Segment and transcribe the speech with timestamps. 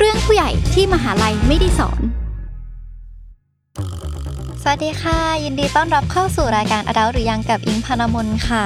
[0.00, 2.00] เรื่องผู้ใหญ่ที่มหาลัยไม่ได้สอน
[4.62, 8.64] สวัสดีค่ะ ยินดีต้อนรับเข้าสู่รายการอดัลหรือยังกับอิงพานามนค่ะ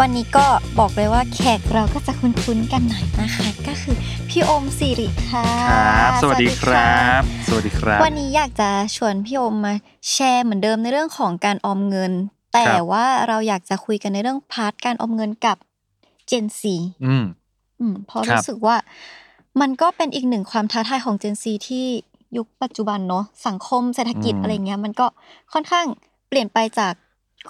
[0.00, 0.46] วันนี้ก็
[0.78, 3.96] บอกเลยว่าแขกเราก็จะคุ้นๆกันหน่อยนะคะ ก็คือ
[4.28, 9.74] พี่โอมสิริค่ะครับ สวัสดีครัะบสวัสดีครับ วันนี้อยากจะชวนพี่โอมมา
[10.10, 12.12] แชร์เหมือนเดิมในเรื่องของการออมเงิน
[12.52, 15.56] แต่ครับว่าเราอยากจะคุยกันในเรื่องพาร์ทการออมเงินกับ
[16.30, 16.62] Gen Z
[17.06, 17.24] อืม
[17.80, 18.76] อืมเพราะครับรู้สึกว่า
[19.60, 21.86] มันก็เป็นอีกหนึ่งความท้าทายของ Gen Z ที่
[22.36, 25.06] ยุคปัจจุบันเนาะสังคมเศรษฐกิจอะไรเงี้ย มันก็
[25.52, 25.86] ค่อนข้าง
[26.28, 26.94] เปลี่ยนไปจาก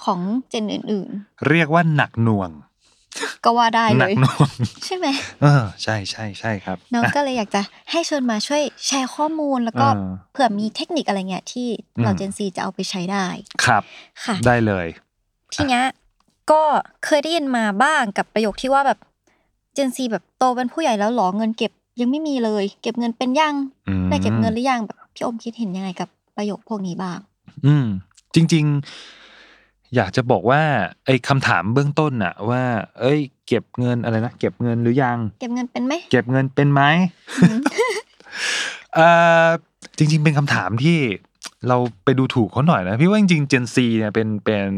[0.05, 1.11] ของเจนอื่น
[1.48, 4.50] เรียกว่าหนักหน่วงๆก็ว่าได้หเลนัยหน่วง
[4.84, 5.06] ใช่ไหม
[5.42, 11.69] เออใช่ใช่ใช่ครับเนาะอะก็เลยอยากจะให้เชิญมาช่วยแชร์ข้อมูลแล้วก็เออเผื่อมีเทคนิคอะไรเงี้ยที่
[12.03, 13.27] เราอืม Gen Z จะเอาไปใช้ได้
[13.64, 13.83] ครับ
[14.25, 14.86] ค่ะ ได้เลย
[15.55, 15.84] ทีเนี้ย
[16.50, 16.62] ก็
[17.05, 18.98] เคยได้ยินมาบ้างกับประโยคที่ว่าแบบ
[19.77, 23.55] Gen Z แบบโตเป็นผู้ใหญ่แล้วหรอเงินเก็บ ยังไม่มีเลย เก็บเงินเป็นยัง
[23.89, 27.19] อืมได้เก็บเงินหรือยังแบบพี่อมคิดเห็นยังไงกับประโยคพวกนี้บ้าง
[27.67, 27.87] อืม
[28.35, 30.63] จริง ๆ อยากจะบอกว่า
[31.07, 32.63] ไอ้คำถามเบื้องต้นน่ะ ว่า
[33.01, 36.83] เอ้ย เก็บเงินอะไรนะเก็บเงินหรือยัง เก็บเงินเป็นไหมเก็บเงินเป็นไหม
[38.95, 39.08] เอ่
[39.45, 39.47] อ
[39.97, 40.98] จริง ๆ เป็นคำถามที่
[41.69, 44.69] เราไปดูถูกเขาหน่อยนะพี่ว่าจริงๆ Gen Z เนี่ยเป็นเป็น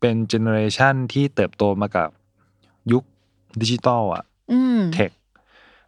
[0.00, 2.08] เป็นเจเนอเรชันที่เติบโตมากับ
[2.92, 3.04] ยุค
[3.60, 5.10] ดิจิตอลอะอืมเทค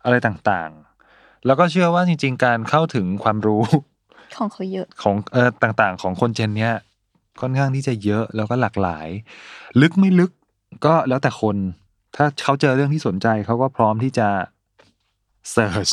[0.07, 3.63] อะไรต่างๆ แล้วก็เชื่อว่าจริง ๆ การเข้าถึงความรู้
[4.37, 6.73] ของเขาเยอะของเออต่างๆ ของคนเจนเนี้ย
[7.41, 9.09] ค่อนข้างที่จะเยอะแล้วก็หลากหลาย
[9.81, 10.31] ลึกไม่ลึก
[10.85, 11.57] ก็แล้วแต่คน
[12.17, 14.29] ถ้าเขาเจอเรื่องที่สนใจเขาก็พร้อมที่จะ
[15.53, 15.89] เสิร์ช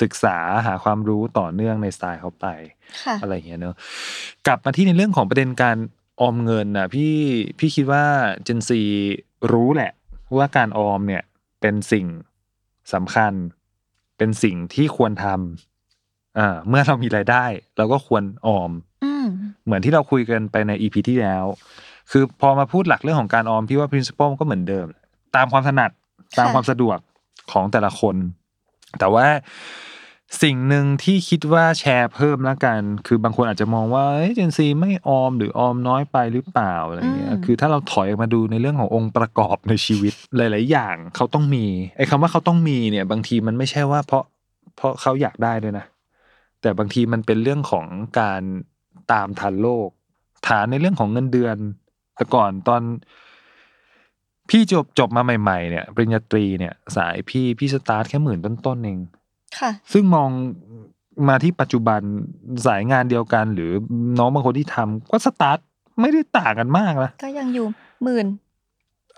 [0.00, 0.36] ศึกษา
[0.66, 2.46] หาความรู้ต่อเนื่องในสไตล์เขาไป
[3.02, 3.76] ค่ะอะไรอย่างเงี้ยเนอะ
[4.46, 5.76] กลับมาที่ในเรื่องของประเด็นการ
[6.20, 7.14] ออมเงินนะพี่
[7.58, 8.04] พี่คิดว่า
[8.44, 8.80] เจนซี
[9.52, 9.92] รู้แหละ
[10.36, 11.22] ว่าการออมเนี่ย
[11.60, 12.06] เป็นสิ่ง
[12.94, 13.32] สำคัญ
[14.16, 17.44] เป็นสิ่งที่ควรทำอ่าเมื่อเรามีรายได้
[17.76, 18.70] เราก็ควรออม
[19.04, 19.26] อืม
[19.64, 21.44] เหมือนที่เราคุยกันไปในอีพีที่แล้ว
[22.10, 24.86] คือพอมาพูดหลักเรื่องของการออมพี่ว่า principle ก็เหมือนเดิม
[25.36, 25.90] ตามความถนัด
[26.38, 26.98] ตามความสะดวก
[27.52, 28.16] ของแต่ละคน
[28.98, 29.26] แต่ว่า
[30.42, 34.04] สิ่งหนึ่งที่คิดว่าแชร์เพิ่มแล้วกัน คือบางคนอาจจะมองว่า
[34.36, 41.64] เจนซีไม่ออมหรือออมน้อยไปหรือเปล่าอะไรเงี้ยคือถ้าเราถอยออกมาดูในเรื่องขององค์ประกอบในชีวิตหลาย ๆ อย่างเขาต้องมี
[41.96, 44.24] ไอ้คำว่าเขาต้องมีเนี่ย บางทีมันไม่ใช่ว่าเพราะ
[44.76, 45.84] เพราะเขาอยากได้ด้วยนะ
[46.60, 47.86] แต่บางทีมันเป็นเรื่องของ
[48.20, 48.42] การ
[49.12, 49.88] ตามทันโลก
[50.46, 51.56] ฐานในเรื่องของเงินเดือน
[52.16, 52.82] แต่ก่อนตอน
[54.50, 59.00] พี่จบจบมาใหม่ ๆ เนี่ยปริญญาตรีเนี่ย สายพี่พี่สตาร์ทแค่หมื่นต้นๆเอง
[59.58, 60.30] ค่ะ ซึ่งมอง
[61.28, 62.00] มาที่ปัจจุบัน
[62.66, 63.72] สายงานเดียวกัน หรือ
[64.18, 65.58] น้องบางคนที่ทำก็สตาร์ท
[66.00, 67.66] ไม่ได้ต่างกันมากนะก็ยังอยู่
[68.04, 68.26] หมื่น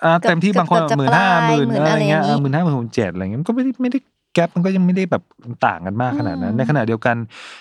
[0.04, 3.98] อ่าเกือบเต็มที่บางคนเกือบจะหมื่นห้าปลายหมื่นหมื่นอะไรเงี้ยอะไรอย่างงี้หมื่นห้าหมื่นหกเจ็ดอะไรเงี้ยมันก็ไม่ได้ไม่ได้
[4.34, 5.22] แกลบมันก็ยังไม่ได้แบบ
[5.66, 7.16] ต่างกันมากขนาดนั้น อืม ในขณะเดียวกัน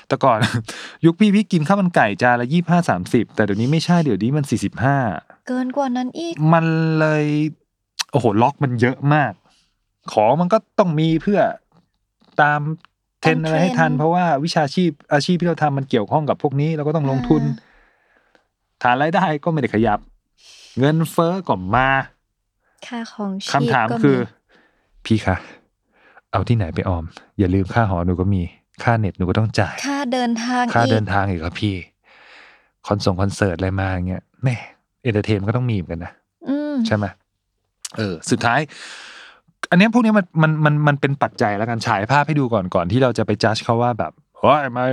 [0.07, 0.37] แต่ก่อน
[1.05, 4.97] ยุคพี่พี่กินข้าวมันไก่จานละยี่ห้าสามสิบแต่เดี๋ยวนี้ไม่ใช่เดี๋ยวนี้มันสี่สิบห้า
[5.47, 6.65] เกินกว่านั้นอีก มัน
[6.99, 7.25] เลย
[8.11, 9.31] โอ้โห ล็อกมันเยอะมาก
[10.11, 11.39] ของมันก็ต้องมีเพื่อ
[12.41, 12.59] ตาม
[13.21, 17.43] เทรนด์อะไรให้ทันเทรนด์เพราะว่าวิชาชีพอาชีพที่เราทำมันเกี่ยวข้องกับพวกนี้ เราก็ต้องลงทุน
[18.83, 19.99] ฐานรายได้ก็ไม่ได้ขยับ
[20.79, 21.89] เงินเฟ้อก็มา
[22.87, 24.17] ค่าครองชีพคำถามก็คือ
[25.05, 25.37] พี่คะ
[26.31, 27.03] เอาที่ไหนไปออม
[27.39, 28.41] อย่าลืมค่าหอหนูก็มี
[28.83, 31.75] ค่าเน็ตหนูก็ต้องจ่าย ค่าเดินทาง ค่าอีกเดินทางอีกครับพี่
[32.85, 34.55] คอนส่งคอนเสิร์ตอะไรมาอย่างเงี้ยแม่
[35.03, 36.13] เอนเตอร์เทนก็ต้องมีเหมือนกันนะ
[36.49, 37.05] อืมใช่ไหม
[37.97, 38.59] เออ สุดท้าย
[39.69, 44.85] อันเนี้ยพวกเนี้ยมันมันมันมันเป็นปัจจัยแล้วกันฉายภาพให้ดูก่อนก่อนที่เราจะไปจัดเขาว่าแบบเฮ้ยมา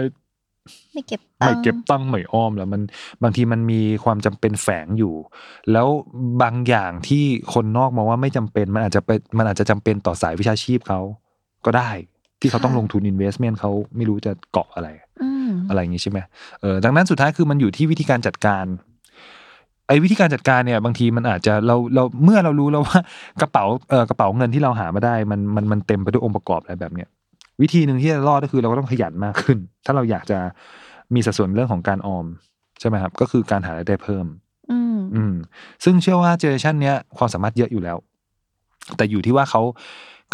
[0.92, 2.82] ไม่เก็บตัไม่งค์เก็บตั้งค์ไม่อ้อมแล้วมัน
[3.22, 5.14] บางทีมันมีความจำเป็นแฝงอยู่
[5.72, 5.88] แล้ว
[6.42, 7.24] บางอย่างที่
[7.54, 11.00] คนนอกมองว่าไม่จำเป็นมันอาจจะเป็นมันอาจจะจำเป็นต่อสายวิชาชีพเขา
[11.64, 11.90] ก็ได้
[12.40, 14.88] ที่เขาต้องค่ะลงทุน investment เขาไม่รู้จะเกาะอะไร
[15.22, 16.18] อืมอะไรอย่างงี้ใช่ไหม
[16.60, 18.64] เออดังนั้นสุดท้ายคือมันอยู่ที่วิธีการจัดการ
[19.88, 22.98] ไอ้วิธีการจัดการเนี่ยบางทีมันอาจจะเราเราเมื่อเรารู้แล้วว่า
[23.40, 27.08] กระเป๋าเออกระเป๋าเงินที่เราหามาได้มันมันมันเต็มไปด้วยองค์ประกอบอะไรแบบเนี้ย
[27.62, 30.38] วิธีหนึ่งที่จะรอดก็คือเราก็ต้องขยันมากขึ้น ถ้าเราอยากจะ
[31.14, 32.26] มีสัดส่วนเรื่องของการออม
[32.80, 34.26] ใช่ไหมครับ ก็คือการหารายได้เพิ่ม
[34.70, 35.34] อืมอืม
[35.84, 37.96] ซึ่งเชื่อว่า generation เนี้ยความสามารถเยอะอยู่แล้ว
[38.96, 39.62] แต่อยู่ที่ว่าเขา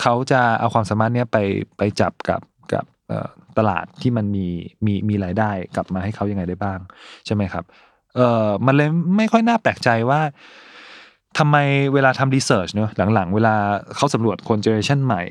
[0.01, 1.37] เขาจะเอาความสามารถเนี้ยไป
[1.79, 2.41] ไปจับกับ
[2.73, 4.47] กับเอ่อตลาดที่มันมี
[4.87, 6.79] มีมีรายได้กลับมาให้เขายังไงได้บ้าง
[7.27, 7.65] ใช่ไหมครับ
[8.17, 10.21] เออมันเลยไม่ค่อยน่าแปลกใจว่า
[11.39, 11.57] ทำไม
[11.95, 13.55] เวลาทำ research เนอะหลังๆ เวลา
[13.97, 15.23] เขาสำรวจคน generation ใหม่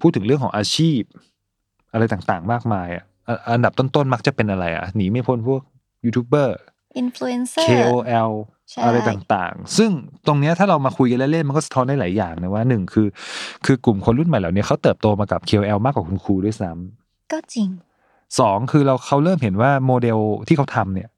[0.00, 1.00] พูดถึงเรื่องของอาชีพ
[1.92, 5.62] อะไรต่างๆ มากมายอะอะอันดับต้นๆ มักจะเป็นอะไรอะ หนีไม่พ้นพวก
[6.04, 6.56] ยูทูบเบอร์
[6.98, 8.32] อินฟลูเอนเซอร์ KOL
[8.70, 9.90] ใช่อะไรต่างๆ ซึ่ง
[10.26, 13.06] ตรงเนี้ยถ้าเรามาคุยกันเล่นๆ มันก็สะท้อนได้หลายอย่างนะว่าหนึ่งคือ
[13.64, 17.68] คือกลุ่มคนรุ่นใหม่เหล่านี้เขาเติบโตมากับ KOL มากกว่าคุณครูด้วยซ้ำก็จริง
[18.38, 20.18] สองคือเราเขาเริ่มเห็นว่าโมเดล
[20.48, 21.08] ที่เขาทำเนี่ย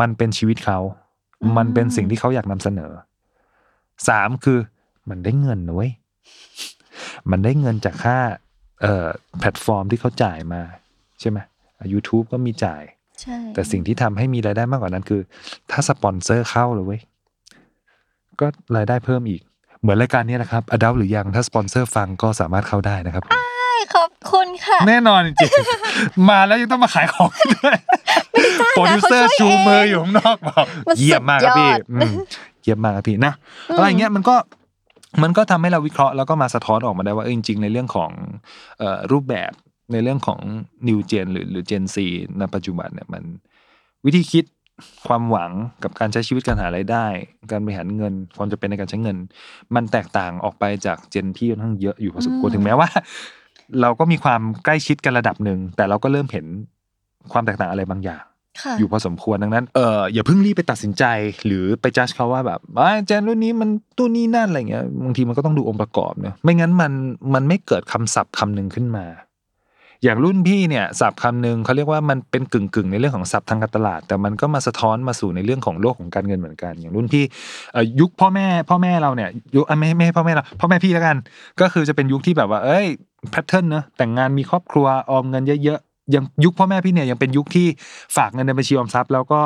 [0.00, 0.78] มันเป็นชีวิตเขา
[1.42, 2.92] อืมมันเป็นสิ่งที่เขาอยากนำเสนอ
[4.08, 4.58] สามคือ
[5.10, 5.92] มันได้เงินนะเว้ย
[7.30, 8.18] มันได้เงินจากค่า
[8.80, 9.08] เอ่อ
[9.38, 10.62] แพลตฟอร์มที่เขาจ่ายมา
[11.20, 11.38] ใช่ไหม
[11.92, 12.82] ยูทูบก็มีจ่าย
[13.20, 15.20] ใช่แต่สิ่งที่ทำให้มีรายได้มากกว่านั้นคือ
[15.70, 17.00] ถ้าสปอนเซอร์เข้าเลยเว้ย
[18.40, 18.46] ก็
[18.76, 19.42] รายได้เพิ่มอีก
[19.80, 23.47] เหมือนรายการนี้นะครับ Adult หรือยัง ถ้าสปอนเซอร์ฟังก็สามารถเข้าได้นะครับผมใช่
[23.94, 27.76] ขอบคุณค่ะ แน่นอนจริงๆมาแล้วยังต้องมาขายของด้วย
[28.70, 32.12] โปรดิวเซอร์เขาช่ชูวยเองมืออยู่ข้างนอกบอกมันสุดเยี่ยมมากครับพี่ยอดอืม
[32.62, 33.32] เยี่ยมมากครับพี่นะ
[33.76, 34.36] อะไรอย่างเงี้ยมันก็
[35.22, 38.10] มันก็ทำให้เราวิเคราะห์แล้วก็มาสะท้อนออกมาได้ว่าเออจริงๆในเรื่องของ
[38.78, 39.52] เอ่อรูปแบบ
[39.92, 40.40] ในเรื่องของ
[40.88, 41.96] New Gen หรือหรือ Gen Z
[42.40, 43.22] ณปัจจุบันเนี่ยมัน
[44.06, 44.44] วิธีคิด
[45.06, 45.50] ความหวัง
[45.82, 47.06] กับการใช้ชีวิตการหารายได้
[47.50, 49.16] การบริหารเงิน ความจะเป็นในการใช้เงิน
[49.74, 52.88] มันแตกต่างออกไปจากเจนที่ค่อนข้างเยอะอยู่พอสมควรอืมถึงแม้ว่า
[53.82, 56.46] เราก็มีความใกล้ชิดกันระดับหนึ่งแต่เราก็เริ่มเห็น
[57.32, 58.22] ความแตกต่างอะไรบางอย่าง
[58.62, 61.04] ค่ะอยู่พอสมควรดังนั้นเอออย่าเพิ่งรีบไปตัดสินใจ
[61.44, 63.68] หรือไปจัดเขาว่าแบบอ่าเจนรุ่นนี้มัน
[63.98, 66.92] ตัวนี้นั่นอะไรเงี้ยบางทีมันก็ต้องดูองค์ประกอบเนอะไม่งั้นมัน
[67.34, 69.04] มันไม่เกิดคำศัพท์คำหนึ่งขึ้นมา
[70.04, 77.24] อย่างรุ่นพี่เนี่ยศัพท์คำหนึ่งเขาเรียกว่ามันเป็นกึ่งกึ่งๆในเรื่องของศัพท์ทางการตลาด แต่มันก็มาสะท้อนมาสู่ในเรื่องของโลกของการเงินเหมือนกัน อย่างรุ่นพี่
[77.72, 81.16] เอ่อยุคพ่อแม่พ่อแม่เราเนี่ยยุคอะไม่ไม่ให้พ่อแม่เราพ่อแม่พี่แล้วกัน
[81.60, 82.86] ก็คือจะเป็นยุคที่แบบว่า เอ้ย
[83.30, 87.66] แพทเทิร์นเนอะแต่งงานมีครอบครัวออมเงินเยอะๆยังยุคพ่อแม่พี่เนี่ยยังเป็นยุคที่
[88.16, 89.40] ฝากเงินในบัญชีออมทรัพย์ แล้วก็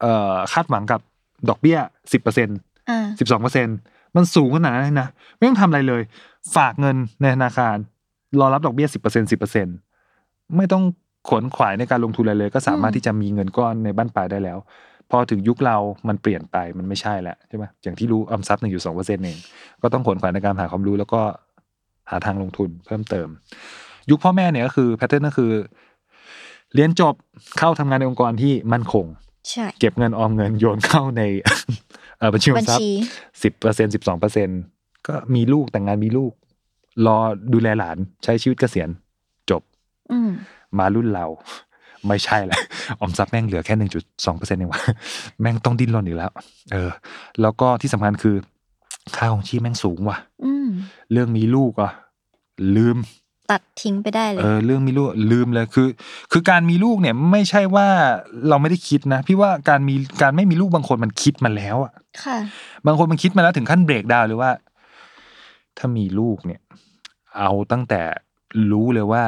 [0.00, 1.00] เอ่อคาดหวังกับ
[1.48, 1.78] ดอกเบี้ย
[2.12, 2.58] สิบเปอร์เซ็นต์
[2.88, 3.68] อ่าสิบสองเปอร์เซ็น
[4.16, 6.02] มันสูงขนาดนั้นเลยนะไม่ต้องทำอะไรเลย
[6.56, 7.76] ฝากเงินในธนาคาร
[8.40, 9.66] รอรับดอกเบี้ยสิบเปอร์เซ็นสิบเปอร์เซ็น
[10.56, 10.84] ไม่ต้อง
[11.30, 14.58] ขนขวายในการลงทุนอะไรเลย ก็สามารถอืมที่จะมีเงินก้อนในบ้านปลายได้แล้ว
[15.10, 15.76] พอถึงยุคเรา
[16.08, 19.38] มันเปลี่ยนไปมันไม่ใช่แล้วใช่ไหมอย่างที่รู้ออมทรัพย์หนึ่งอยู่สองเปอร์เซ็นเอง
[19.82, 21.20] ก็ต้องขนขวายในการหาความรู้แล้วก็
[22.10, 23.28] หาทางลงทุนเพิ่มเติม
[24.10, 25.52] ยุคพ่อแม่เนี่ยก็คือแพทเทิร์นก็คือ
[26.74, 27.14] เรียนจบ
[27.58, 29.06] เข้าทำงานในองค์กรที่มั่นคง
[29.50, 31.22] ใช่เก็บเงินออมเงินโยนเข้าใน
[32.18, 33.00] เอ่อบัญชีออบัมญทรัพชีย์
[33.42, 34.48] สิบเปอร์เซ็นสิบสองเปอร์เซ็น
[35.06, 36.32] ก็มีลูกแต่งงานมีลูก
[37.06, 37.16] รอ
[37.52, 38.88] ดูแลหลานใช้ชีวิตเกษียณ
[39.50, 39.62] จบ
[40.12, 40.30] อืม
[40.78, 41.26] มารุ่นเรา
[42.08, 42.58] ไม่ใช่แหละ
[43.00, 44.82] ออมทรัพย์แม่งเหลือแค่หนึ่งจุดสองเปอร์เซ็นต์เองวะ
[45.40, 46.32] แม่งต้องดิ้นรนอีกแล้ว
[46.72, 46.90] เออ
[47.40, 48.36] แล้วก็ที่สำคัญคือ
[49.16, 50.68] ค่าของชีพแม่งสูงว่ะอืม
[51.12, 51.92] เรื่องมีลูกอะ
[52.76, 52.96] ลืม
[53.50, 55.88] ตัดทิ้งไปได้เลเอยอเรื่องมีลูกลืมเลยคือ
[56.32, 57.86] คือการมีลูกเนี่ยไม่ใช่ว่า
[58.48, 61.92] เราไม่ได้คิดนะพี่ว่าการมีการไม่มีลูกบางคนมันคิดมาแล้วอะ
[62.24, 62.38] ค่ะ
[62.86, 64.50] บางคนมันคิดมาแล้วถึงขั้นเบรกดาวน์เลยว่า
[65.78, 66.60] ถ้ามีลูกเนี่ย
[67.38, 68.02] เอาตั้งแต่
[68.72, 69.22] รู้เลยว่า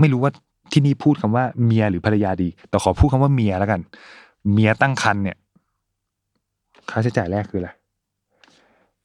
[0.00, 0.32] ไม่รู้ว่า
[0.72, 3.80] ที่นี่พูดคำว่าเมียหรือภรรยาดี แต่ขอพูดคำว่าเมียแล้วกัน
[4.52, 5.36] เมียตั้งครรภ์เนี่ย
[6.90, 7.70] ค่าใช้จ่ายแรกคืออะไร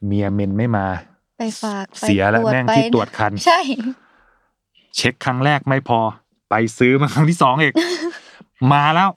[0.06, 0.86] เมียเมนไม่มา
[1.38, 3.60] ไปฝากไปเสียแล้วตรจแม่งไปที่ตรวจคันใช่
[4.96, 6.00] เช็คครั้งแรกไม่พอ
[6.50, 7.74] ไปซื้อมาครั้งที่สองอีก
[8.74, 9.10] มาแล้ว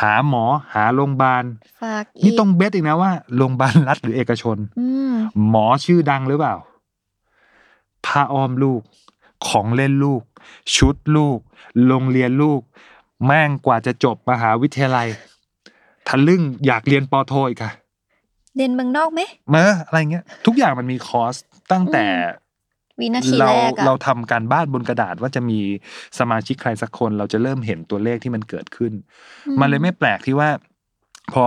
[0.00, 1.44] หาหมอหาโรงพยาบาล
[1.82, 5.14] ฝากอีกนี่ต้องเบสอีกนะว่าโรงพยาบาลรัฐหรือเอกชน อืม
[5.48, 6.54] หมอชื่อดังหรือเปล่า
[8.06, 8.82] ผ้าอ้อมลูก
[9.48, 10.22] ของเล่นลูก
[10.76, 11.38] ชุดลูก
[11.86, 12.60] โรงเรียนลูก
[13.26, 15.08] แม่งกว่าจะจบมหาวิทยาลัย
[16.08, 17.72] ทะลึ่งอยากเรียนปอโทอีกค่ะ
[18.56, 21.34] เรียนเมืองนอกไหมเมื่ออะไรเงี้ย ทุกอย่างมันมีคอส
[21.72, 22.06] ตั้งแต่
[23.00, 25.58] วินาทีเราแรกอะเราทำการบ้านบนกระดาษว่าจะมี
[26.18, 28.92] สมาชิกใครสักคน เราจะเริ่มเห็นตัวเลขที่มันเกิดขึ้น
[29.48, 30.50] อืมันเลยไม่แปลกที่ว่า
[31.32, 31.44] พอ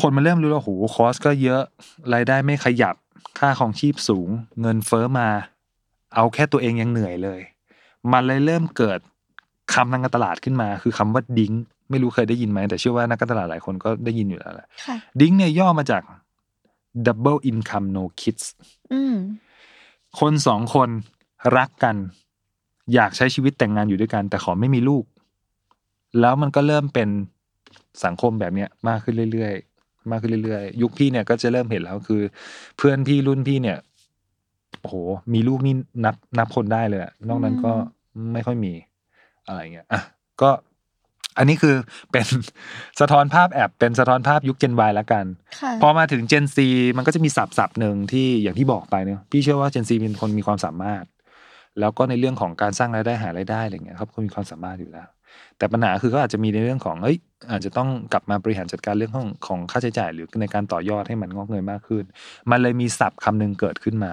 [0.00, 1.62] คนมันเริ่มรู้แล้วโหคอสก็เยอะ
[2.14, 2.94] รายได้ไม่ขยับ
[3.38, 4.28] ค่าของชีพสูง
[4.60, 5.28] เงินเฟ้อมา
[6.14, 7.40] เอาแค่ตัวเองยังเหนื่อยเลย
[8.12, 8.98] มันเลยเริ่มเกิด
[9.74, 11.52] คำทางการตลาดขึ้นมา คือคำว่าดิ้ง
[11.90, 16.02] ไม่รู้เคยได้ยินไหมแต่เชื่อว่านักการตลาดหลายคนก็ได้ยินอยู่แล้วแหละค่ะดิ้งเนี่ยย่อมาจาก
[17.06, 18.44] double income no kids
[18.92, 19.16] อืม
[20.20, 20.88] คนสองคน
[21.56, 21.96] รักกัน
[22.94, 25.04] อยากใช้ชีวิตแต่งงานอยู่ด้วยกัน แต่ขอไม่มีลูก
[26.20, 27.08] แล้วมันก็เริ่มเป็น
[28.04, 32.22] สังคมแบบเนี้ยมากขึ้นเรื่อยๆ มากขึ้นเรื่อยๆ ยุคพี่เนี่ยก็จะเริ่มเห็นแล้วคือ
[32.76, 33.78] เพื่อนพี่รุ่นพี่เนี่ย
[34.80, 34.94] โอ้โห
[35.32, 37.72] มีลูกนี่นับนับคนได้เลยอะนอกนั้นก็
[38.32, 38.72] ไม่ค่อยมี
[39.46, 40.00] อะไรเงี้ยอะ
[40.42, 40.50] ก็
[41.38, 41.76] อันนี้คือ
[42.12, 42.26] เป็น
[43.00, 45.24] สะท้อนภาพแอบเป็นสะท้อนภาพยุคเจน Y ละกัน
[45.60, 46.58] ค่ะพอมาถึง Gen Z
[46.96, 51.04] มันก็จะมีศัพท์ศัพท์หนึ่งที่อย่างที่บอกไปเนี่ยพี่เชื่อว่า Gen Z เป็นคนมีความสามารถ
[51.80, 55.08] แล้วก็ในเรื่องของการสร้างรายได้หารายได้อะไรเงี้ยครับเขามีความสามารถอยู่แล้ว
[55.58, 57.18] แต่ปัญหาคือเขาอาจจะมีในเรื่องของเอ้ย
[57.50, 62.04] อาจจะต้องกลับมาบริหารจัดการเรื่องของของค่าใช้จ่าย หรือในการต่อยอดให้มันงอกเงยมากขึ้น
[62.50, 64.12] มันเลยมีศัพท์คำหนึ่งเกิดขึ้นมา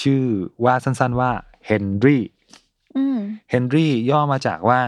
[0.00, 0.22] ชื่อ
[0.64, 1.30] ว่าสั้นๆว่า
[1.68, 2.18] Henry
[2.96, 3.18] อืม
[3.52, 4.80] Henry ย่อมาจากว่า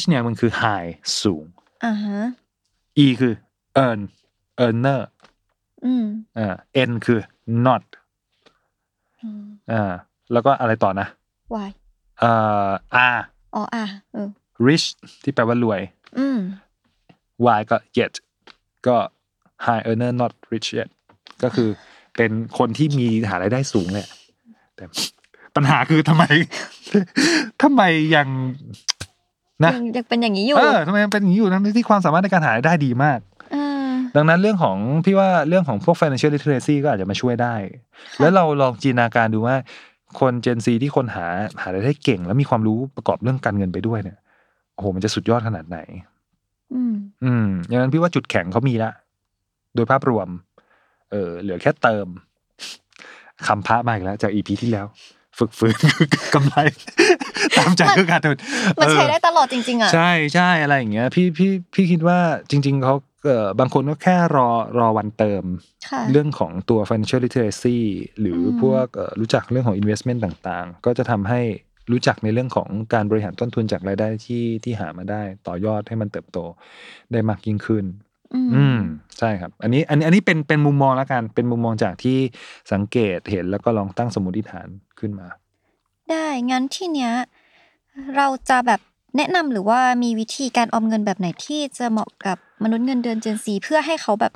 [0.00, 0.88] H เนี่ยมันคือ high
[1.22, 1.44] สูง
[1.84, 2.20] อ่าฮะ
[3.04, 3.34] E คือ
[3.84, 4.00] earn
[4.64, 5.00] earner
[5.84, 6.06] อืม
[6.38, 6.54] อ่า
[6.88, 7.20] N คือ
[7.66, 7.84] not
[9.22, 9.92] อืมอ่า
[10.32, 11.06] แล้วก็อะไรต่อนะ
[11.54, 11.70] วาย
[12.20, 12.30] เอ่
[12.66, 12.70] อ
[13.14, 13.18] R
[13.54, 14.28] อ๋ออะเออ
[14.66, 14.86] rich
[15.22, 15.80] ที่แปลว่ารวย
[16.18, 16.38] อืม
[17.58, 18.12] Y ก็ yet
[18.86, 18.96] ก็
[19.66, 20.88] high earner not rich yet
[21.42, 21.68] ก็คือ
[22.16, 24.08] เป็นคนที่มีหารายได้สูงแหละ
[24.76, 24.84] แต่
[25.56, 26.24] ปัญหาคือทำไม
[27.62, 27.82] ทำไม
[28.16, 28.28] ยัง
[29.64, 33.18] นะยังยังเป็นอย่างนี้อยู่เออทำไมมันเป็นอย่างนี้อยู่ทั้งที่ความสามารถในการหารายได้ดีมาก
[33.52, 37.54] เออดังนั้นเรื่องของพี่ว่าเรื่องของพวก financial literacy ก็อาจจะมาช่วยได้
[38.14, 39.56] ค่ะแล้วเราลองจินตนาการดูว่า
[40.20, 41.26] คน Gen Z ที่คนหา
[41.62, 44.18] หารายได้เก่ง แล้วมีความรู้ประกอบเรื่องการเงินไปด้วยเนี่ย
[44.74, 45.78] โอ้โหมันจะสุดยอดขนาดไหน
[46.74, 46.94] อืม
[47.24, 48.90] อืมอย่างนั้นพี่ว่าจุดแข็งเขามีละ
[49.74, 50.28] โดยภาพรวม
[51.10, 52.06] เออ เหลือแค่เติม
[53.46, 54.86] คำพระมาอีกแล้ว จากอีพีที่แล้ว
[55.38, 55.76] ฝึกฟื้น
[56.12, 56.56] คือกำไร
[57.58, 58.36] ตามใจคือการทุน
[58.80, 62.18] มันใช้เออได้ตลอดจริงๆอะใช่ใช่อะไรอย่างเงี้ยพี่พี่พี่คิดว่า
[62.50, 64.48] จริง ๆเขาเอ่อบางคนก็แค่รอ
[64.78, 65.44] รอวันเติม
[65.88, 67.78] ค่ะเรื่องของตัว financial literacy
[68.20, 71.40] หรืออมพวกเอ่อรู้จักเรื่องของ investment ต่างๆ ก็จะทำให้
[71.92, 76.38] รู้จักในเรื่องของการบริหารต้นทุนจากรายได้ที่ที่หามาได้ต่อยอดให้มันเติบโต
[77.12, 77.84] ได้มากยิ่งขึ้น
[78.34, 78.78] อืมอืม
[79.18, 82.18] ใช่ครับ อันนี้อันนี้อันนี้เป็นเป็นมุมมองแล้วกันเป็นมุมมองจากที่
[82.72, 84.68] สังเกตเห็นแล้วก็ลองตั้งสมมติฐาน
[85.00, 85.28] ขึ้นมา
[86.10, 87.12] ได้งั้นที่เนี้ย
[88.16, 88.80] เราจะแบบ
[89.16, 94.32] แนะนำหรือว่ามีวิธีการออมเงินแบบไหนที่จะเหมาะกับมนุษย์เงินเดือน Gen Z เพื่อให้เขาแบบ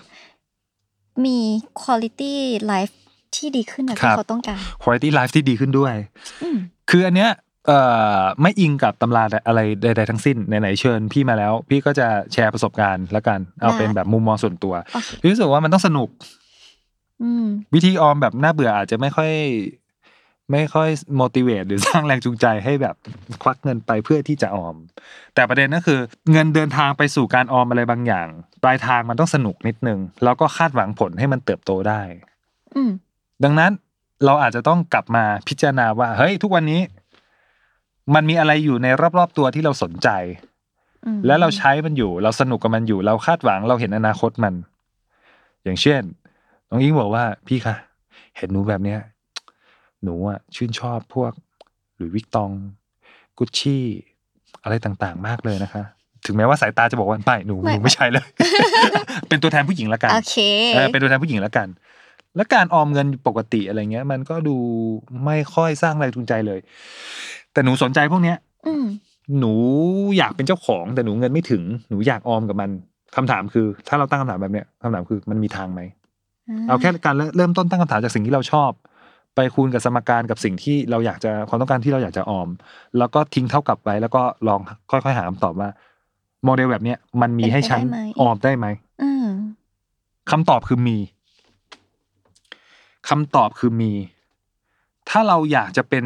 [1.24, 1.38] มี
[1.82, 2.34] quality
[2.72, 2.94] life
[3.36, 5.94] ที่ดีขึ้นแบบครัที่บเขาต้องการ quality life ที่ดีขึ้นด้วย
[6.42, 6.58] อืม
[6.90, 7.30] คืออันเนี้ย
[7.66, 7.80] เอ่
[8.16, 16.08] อไม่อิงกับตำราอะไรใดๆทั้งสิ้นไหนๆเชิญพี่มาแล้ว พี่ก็จะแชร์ประสบการณ์แล้วกัน เอาได้เป็นแบบมุมมองส่วนตัวโอเคพี่รู้สึกว่ามันต้องสนุก
[17.22, 19.30] อืมวิธีออมแบบน่าเบื่ออาจจะไม่ค่อย
[20.52, 20.88] ไม่ค่อย
[21.20, 22.94] motivate หรือสร้างแรงจูงใจให้แบบ
[23.42, 24.76] ควักเงินไปเพื่อที่จะออม
[25.34, 26.00] แต่ประเด็นก็คือ
[26.32, 28.28] เงินเดินทางไปสู่การออมอะไรบางอย่าง
[28.62, 32.02] ปลายทางมันต้องสนุกนิดนึง แล้วก็คาดหวังผลให้มันเติบโตได้
[32.74, 32.90] อืม
[33.44, 33.72] ดังนั้น
[34.24, 36.80] เราอาจจะต้องกลับมาพิจารณาว่า เฮ้ย ทุกวันนี้
[38.14, 38.86] มันมีอะไรอยู่ใน
[39.18, 40.08] รอบๆตัวที่เราสนใจ
[41.06, 44.54] อืมแล้วเราใช้มันอยู่ เราสนุกกับมันอยู่ เราคาดหวังเราเห็นอนาคตมัน
[45.64, 46.02] อย่างเช่น
[46.68, 47.74] น้องอิงบอกว่าพี่คะ
[48.36, 49.00] เห็นหนูแบบเนี้ย
[50.04, 51.32] หนูอะชื่นชอบพวก
[51.96, 52.50] หรือวิกตอง
[53.38, 53.84] กุชชี่
[54.62, 55.82] อะไรต่างๆ มากเลยนะคะ
[56.26, 58.26] ถึงแม้ว่าสายตาจะบอกว่าไม่หนูหนูไม่ใช่เลย
[59.28, 60.36] เป็นตัวแทนผู้หญิงละกันโอเค
[60.74, 61.68] เออเป็นตัวแทนผู้หญิงแล้วกัน
[62.36, 64.56] แล้วการออมเงินปกติอะไรเงี้ย มันก็ดู
[65.24, 66.60] ไม่ค่อยสร้างแรงจูงใจเลย
[67.52, 68.84] แต่หนูสนใจพวกเนี้ยอืม
[69.38, 69.52] หนู
[70.18, 72.70] อยากเป็นเจ้าของ แต่หนูเงินไม่ถึง หนูอยากออมกับมัน
[73.16, 75.80] คำถามคือ ถ้าเราตั้งคำถามแบบเนี้ยคำถามคือมันมีทางไหม
[76.68, 78.70] เอาแค่การเริ่มต้นตั้งคำถามจากสิ่งที่เราชอบ
[79.34, 82.48] ไปคูณกับสมการกับสิ่งที่เราอยากจะความต้องการที่เราอยากจะออม
[82.98, 84.60] แล้วก็ทิ้งเท่ากับไว้ แล้วก็ลอง
[84.90, 85.70] ค่อยๆหาคำตอบว่า
[86.44, 87.80] โมเดลแบบเนี้ยมันมีให้ฉัน
[88.20, 88.66] ออมได้ไหม
[89.02, 89.26] อืม
[90.30, 90.98] คำตอบคือมี
[93.08, 93.92] คำตอบคือมี
[95.08, 96.04] ถ้าเราอยากจะเป็น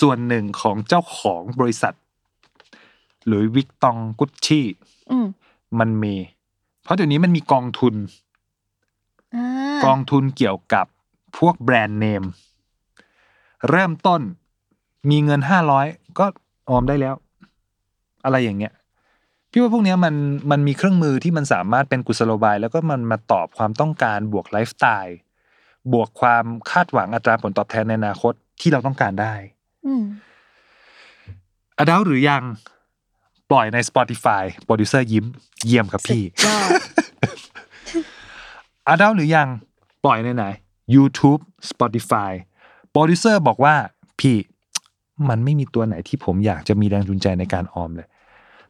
[0.00, 1.94] ส่วนหนึ่งของเจ้าของบริษัท
[3.26, 4.66] หรือวิกตองกุชชี่
[5.10, 5.26] อืม
[5.78, 6.14] มันมี
[6.82, 7.94] เพราะเดี๋ยวนี้มันมีกองทุน
[9.34, 9.46] อ่า
[9.84, 10.86] กองทุนเกี่ยวกับ
[11.38, 12.24] พวกแบรนด์เนม
[13.70, 14.20] เริ่มต้น
[15.10, 15.86] มีเงินห้าร้อย
[16.18, 16.26] ก็
[16.68, 17.14] ออมได้แล้ว
[18.24, 18.72] อะไรอย่างเงี้ย
[19.50, 20.14] พี่ว่าพวกเนี้ยมัน
[20.50, 25.18] มันมีเครื่องมือที่มันสามารถเป็นกุศโลบาย แล้วก็มันมาตอบความต้องการบวกไลฟ์สไตล์
[25.92, 29.34] บวกความคาดหวังอัตราผลตอบแทนในอนาคตที่เราต้องการได้
[29.86, 30.04] อืม
[31.78, 32.42] Adult หรือยัง
[33.50, 35.24] ปล่อยใน Spotify โปรดิวเซอร์ยิ้ม
[35.66, 36.70] เยี่ยมครับพี่ยอด
[38.88, 39.48] Adult หรือยัง
[40.04, 40.44] ปล่อยในไหน
[40.94, 41.40] YouTube
[41.70, 42.32] Spotify
[42.90, 43.74] โปรดิวเซอร์บอกว่า
[44.20, 44.36] พี่
[45.28, 48.08] มันไม่มีตัวไหนที่ผมอยากจะมีแรงจูงใจในการออมเลย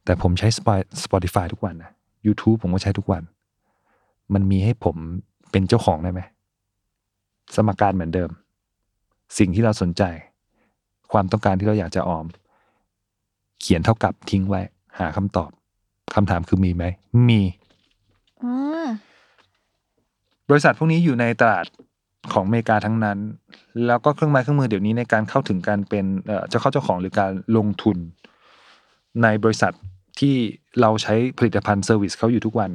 [0.05, 1.91] แต่ผมใช้ Spo- Spotify ทุกวันนะ
[2.27, 3.23] YouTube ผมก็ใช้ทุกวัน
[4.35, 4.97] มันมีให้ผม
[5.51, 6.21] เป็นเจ้าของได้ไหม
[7.55, 8.31] สมการเหมือนเดิม
[9.39, 10.03] สิ่งที่เราสนใจ
[11.13, 12.25] ความต้องการที่เราอยากจะออม
[13.61, 14.61] เขียนเท่ากับทิ้งไว้
[14.99, 15.51] หาคำตอบ
[16.15, 16.85] คำถามคือมีไหม
[17.29, 17.41] มี
[18.43, 18.89] อ่า
[20.51, 21.67] บริษัทพวกนี้อยู่ในตลาด
[22.33, 23.19] ของอเมริกาทั้งนั้น
[23.87, 27.97] แล้วก็เครื่องไม้เครื่องมือเดี๋ยวนี้ในการเข้าถึงการเป็นเอ่อเจ้าเข้าเจ้าของหรือการลงทุน
[29.23, 29.73] ในบริษัท
[30.19, 30.35] ที่
[30.81, 32.71] เราใช้ผลิตภัณฑ์ service เขาอยู่ทุกวัน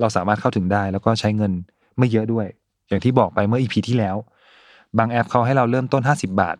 [0.00, 1.52] เราสามารถเข้าถึงได้ แล้วก็ใช้เงิน
[1.98, 2.46] ไม่เยอะด้วย
[2.88, 4.16] อย่างที่บอกไปเมื่อ EP ที่แล้ว
[4.98, 6.56] บางแอปเขาให้เราเริ่มต้น 50 บาท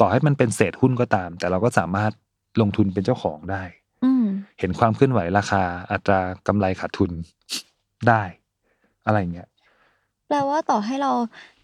[0.00, 2.12] ต่อให้มันเป็นเศษหุ้นก็ตาม แต่เราก็สามารถ
[2.60, 3.62] ลงทุนเป็นเจ้าของได้
[4.04, 4.26] อืม
[4.58, 7.10] เห็นความเคลื่อนไหวราคาอัตรากำไรขาดทุน
[8.08, 8.22] ได้
[9.06, 9.48] อะไรอย่างเงี้ย
[10.28, 11.12] แปลว่าต่อให้เรา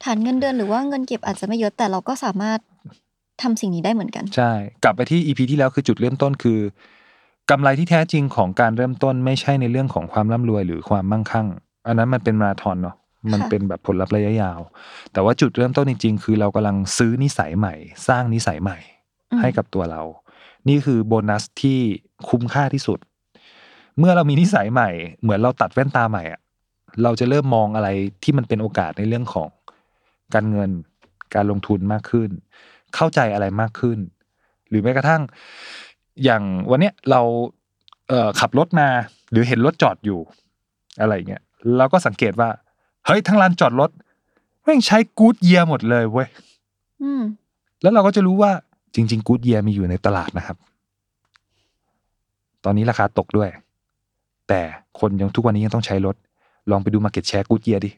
[0.04, 2.59] ฐานเงินเดือนหรือว่าเงินเก็บอาจจะไม่เยอะแต่เราก็สามารถ
[3.42, 4.52] ทำสิ่งนี้ได้เหมือนกัน ใช่
[4.85, 6.61] กลับไปที่ EP ที่แล้วคือจุดเริ่มต้นคือ
[7.50, 11.47] กำไรที่แท้จริงของการเริ่มต้นไม่ใช่ในเรื่องของความร่ำรวยหรือความมั่งคั่ง
[11.87, 12.97] อันนั้นมันเป็นมาราธอนเนาะ
[13.33, 14.61] มันเป็นแบบผลลัพธ์ระยะยาว
[15.12, 17.75] แต่ว่าจุดเริ่มต้นจริง ๆ คือเรากำลังซื้อนิสัยใหม่
[18.09, 18.78] สร้างนิสัยใหม่
[19.33, 20.02] อืมให้กับตัวเรา
[20.69, 21.78] นี่คือโบนัสที่
[22.28, 22.99] คุ้มค่าที่สุด
[23.99, 24.90] เมื่อเรามีนิสัยใหม่
[25.23, 26.40] เหมือนเราตัดแว่นตาใหม่อะ
[27.02, 27.88] เราจะเริ่มมองอะไร
[28.22, 29.49] ที่มันเป็นโอกาสในเรื่องของ
[30.34, 30.70] การเงิน
[31.34, 32.30] การลงทุนมากขึ้น
[32.94, 33.99] เข้าใจอะไรมากขึ้น
[34.68, 35.22] หรือแม้กระทั่ง
[36.25, 37.20] อย่างวันเนี้ยเรา
[38.08, 38.88] เอ่อขับรถมา
[39.30, 40.20] หรือเห็นรถจอดอยู่
[41.00, 41.42] อะไรอย่างเงี้ย
[41.78, 42.49] เราก็สังเกตว่า
[43.06, 43.90] เฮ้ยทั้งลานจอดรถ
[44.64, 46.28] แม่งใช้กู๊ดเยียหมดเลยเว้ย
[47.02, 47.22] อืม
[47.82, 48.52] แล้วเราก็จะรู้ว่า
[48.94, 50.56] จริง ๆ กู๊ดเยียมีอยู่ในตลาดนะครับ
[52.64, 53.49] ตอนนี้ราคาตกด้วย
[54.49, 54.61] แต่
[55.00, 56.16] คนยังทุกวันนี้ยังต้องใช้รถ
[56.71, 57.90] ลองไปดู market share กู๊ดเยียดิ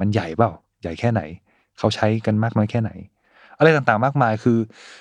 [0.00, 0.50] มันใหญ่เปล่า
[0.82, 1.20] ใหญ่แค่ไหน
[1.78, 2.90] เขาใช้กันมากน้อยแค่ไหน
[3.58, 4.58] อะไรต่างๆมากมายคือ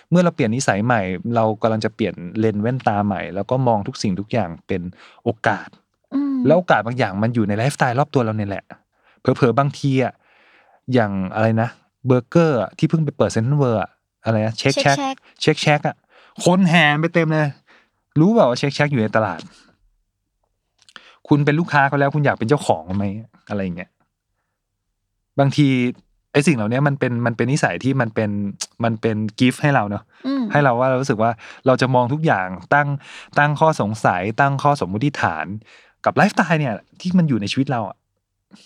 [0.10, 1.02] เมื่อเราเปลี่ยนนิสัยใหม่
[1.36, 4.82] เรากำลังจะเปลี่ยนเลนส์แว่นตาใหม่ แล้วก็มองทุกสิ่งทุกอย่างเป็น
[5.24, 5.68] โอกาส
[6.14, 8.64] อืมแล้วโอกาสบางอย่างมันอยู่ในไลฟ์สไตล์รอบตัวเราเนี่ยแหละ
[9.20, 10.14] เผลอๆบางทีอะ
[10.94, 11.70] อย่างอะไรนะ
[12.08, 13.90] เบอร์เกอร์อะที่เพิ่งไปเปิดเซ็นเวิลด์อะ
[14.26, 15.96] อะไรนะเช็คแช็ค Shake Shack เช็คแช็คอะ
[16.46, 17.50] คนแห่ไปเต็มเลย
[18.20, 19.40] รู้เปล่าว่า Shake Shack อยู่ในตลาด
[21.34, 23.05] คุณเป็นลูกค้าเขาแล้ว คุณอยากเป็นเจ้าของไหม
[23.50, 23.90] อะไรอย่างเงี้ย
[25.40, 25.68] บางที
[26.34, 28.29] ไอ้สิ่งเหล่านี้มันเป็นมันเป็นนิสัยที่มันเป็น
[28.84, 31.32] มันเป็น gift ให้เราเนาะอืมให้เราว่าเรารู้สึกว่า
[31.66, 32.88] เราจะมองทุกอย่างตั้ง
[33.40, 35.46] ตั้งข้อสงสัย ตั้งข้อสมมุติฐาน
[36.05, 37.98] กับไลฟ์สไตล์เนี่ย ที่มันอยู่ในชีวิตเราอะ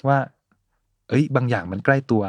[0.07, 0.17] ว่า
[1.09, 2.23] เอ้ย บางอย่างมันใกล้ตัว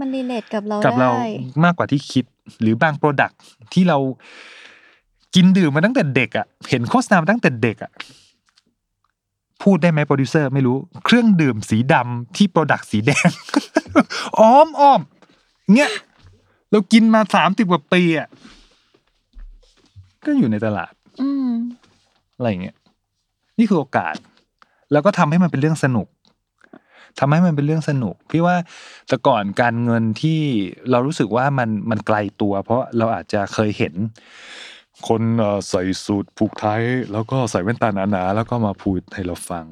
[0.00, 1.28] มัน relate กับเรากับเราได้
[1.64, 2.24] มากกว่าที่คิด
[2.60, 3.30] หรือบาง product
[3.72, 3.98] ที่เรา
[5.34, 7.92] กินดื่มมาตั้งแต่เด็กอะเห็นโฆษณามาตั้งแต่เด็กอะ
[9.62, 13.30] พูดได้ไหมโปรดิวเซอร์ไม่รู้ เครื่องดื่มสีดำที่ product สีแดง
[14.40, 15.00] อ้อมอ้อม
[15.76, 15.92] เงี้ย
[16.70, 18.28] เรากินมาสามสิบกว่าปีอะ
[20.24, 21.50] ก็อยู่ในตลาด อืม
[22.36, 22.76] อะไรอย่างเงี้ย
[23.58, 24.14] นี่คือโอกาส
[24.92, 26.08] แล้วก็ทำให้มันเป็นเรื่องสนุก
[27.18, 28.56] ทำให้มันเป็นเรื่องสนุกพี่ว่า
[29.08, 30.40] แต่ก่อนการเงินที่
[30.90, 33.94] เรารู้สึกว่ามันมันไกลตัว เพราะเราอาจจะเคยเห็น
[35.08, 36.82] คนเอ่อใส่สูทผูกไทย
[37.12, 39.66] แล้วก็ใส่แว่นตาหนาๆแล้วก็มาพูดให้เราฟัง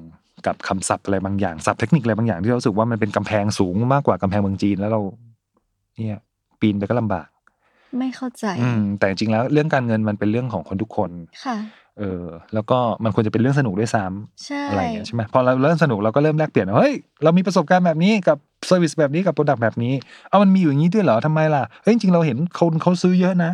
[0.47, 5.01] กับคำศัพท์อะไรบางอย่างศัพท์เทคนิคอะไรบางอย่างที่เรารู้สึกว่ามันเป็นกำแพงสูงมากกว่ากำแพงเมืองจีนแล้วเรา
[5.97, 6.21] เนี่ย
[6.61, 7.29] ปีนไปก็ลำบาก
[7.99, 11.11] ไม่เข้าใจ อืมแต่จริงๆแล้วเรื่องการเงินมันเป็นเรื่องของคนทุกคน
[11.45, 11.57] ค่ะ
[11.99, 19.93] เออ แล้วก็มันควรจะเป็นเรื่องสนุกด้วยซ้ำใช่อะไรอย่างเงี้ยใช่ไหมพอเราเริ่มสนุกเราก็เริ่มแลกเปลี่ยนว่าเฮ้ยเรามีประสบการณ์แบบนี้กับ service แบบนี้กับ product แบบนี้
[20.29, 23.53] เอามันมีอยู่อย่างนี้ด้วยเหรอทำไมล่ะเฮ้ยจริงๆเราเห็นคนเขาซื้อเยอะนะ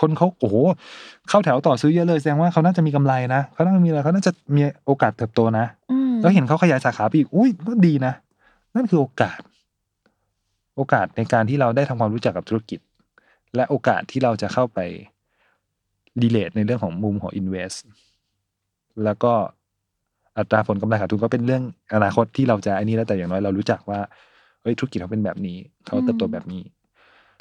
[0.00, 0.56] คนเขาโอ้โห
[1.28, 8.12] เข้าแถวต่อซื้อเยอะเลยแสดงว่าเขาน่าจะมีกำไรนะเขาน่าจะมีอะไรเขาน่าจะมีโอกาสเติบโตนะอืมแล้วเห็นเขาขยายสาขาไปอีกอุ้ยก็ดีนะ
[8.74, 9.40] นั่นคือโอกาส
[10.76, 12.80] โอกาสในการที่เราได้ทำความรู้จักกับธุรกิจ
[13.54, 14.78] และโอกาสที่เราจะเข้าไป
[16.22, 17.78] relate ในเรื่องของมุมของ invest
[19.04, 19.32] แล้วก็
[20.38, 21.62] อัตราผลกำไรขาดทุนก็เป็นเรื่อง
[21.94, 24.00] อนาคตที่เราจะอันนี้แล้วแต่อย่างน้อยเรารู้จักว่า
[24.62, 26.62] เฮ้ยธุรกิจเขาเป็นแบบนี้ เขาเติบโตแบบนี้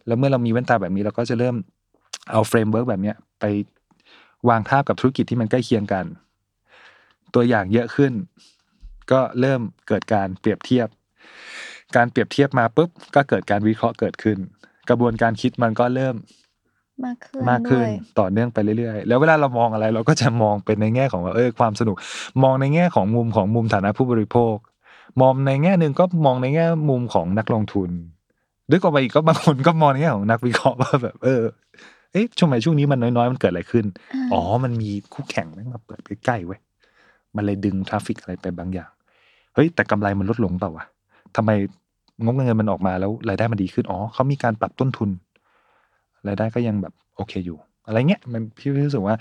[0.08, 1.56] แล้วเมื่อเรามีแว่นตาแบบนี้เราก็จะเริ่ม
[2.32, 3.46] เอา framework แบบเนี้ยไป
[4.50, 6.06] วางทาบกับธุรกิจที่มันใกล้เคียงกัน
[7.34, 8.14] ตัวอย่างเยอะขึ้น
[9.12, 10.88] ก็เริ่มเกิดการเปรียบเทียบ
[11.96, 14.38] การเปรียบเทียบมาปุ๊บก็เกิดการวิเคราะห์เกิดขึ้น
[14.90, 16.16] กระบวนการคิดมันก็เริ่ม
[17.06, 21.96] มากขึ้นมากขึ้นด้วยต่อเนื่องไปเรื่อยๆ แล้วเวลาเรามองอะไร เราก็จะมองเป็นในแง่ของว่าเออความสนุก
[22.44, 24.56] มองในแง่ของมุมของมุมฐานะผู้บริโภค
[25.22, 27.90] มองในแง่หนึ่งก็มองในแง่มุมของนักลงทุน
[28.72, 31.44] ลึกออกไปอีกก็บางคนก็มองในแง่ของนักวิเคราะห์ว่าแบบ เออ
[32.12, 36.60] เอ๊ะช่วงไหนช่วงนี้มันน้อยๆ มันเกิดอะไรขึ้น อ๋อ มันมีคู่แข่งแม่งมาเปิดใกล้ๆเว้ย
[37.36, 38.90] มันเลยดึง traffic อะไรไปบางอย่าง
[39.56, 40.86] เฮ้ย แต่กำไรมันลดลงเปล่าวะ
[41.36, 41.52] ทำไม
[42.24, 45.10] งบเงินมันออกมาแล้วรายได้มันดีขึ้น อ๋อเขามีการปรับต้นทุน
[46.28, 49.16] รายได้ก็ยังแบบโอเคอยู่ อะไรเงี้ย มันพี่รู้สึกว่า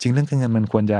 [0.00, 0.98] จริงเรื่องการเงินมันควรจะ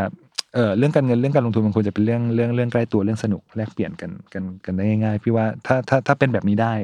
[0.55, 6.75] เออเรื่องการเงินเรื่องการลงทุนมันควรจะเป็นเรื่องเรื่องเรื่องใกล้ตัวเรื่องสนุกแลกเปลี่ยนกันกันกันได้ง่ายๆ พี่ว่าถ้าถ้าถ้าเป็นแบบนี้ได้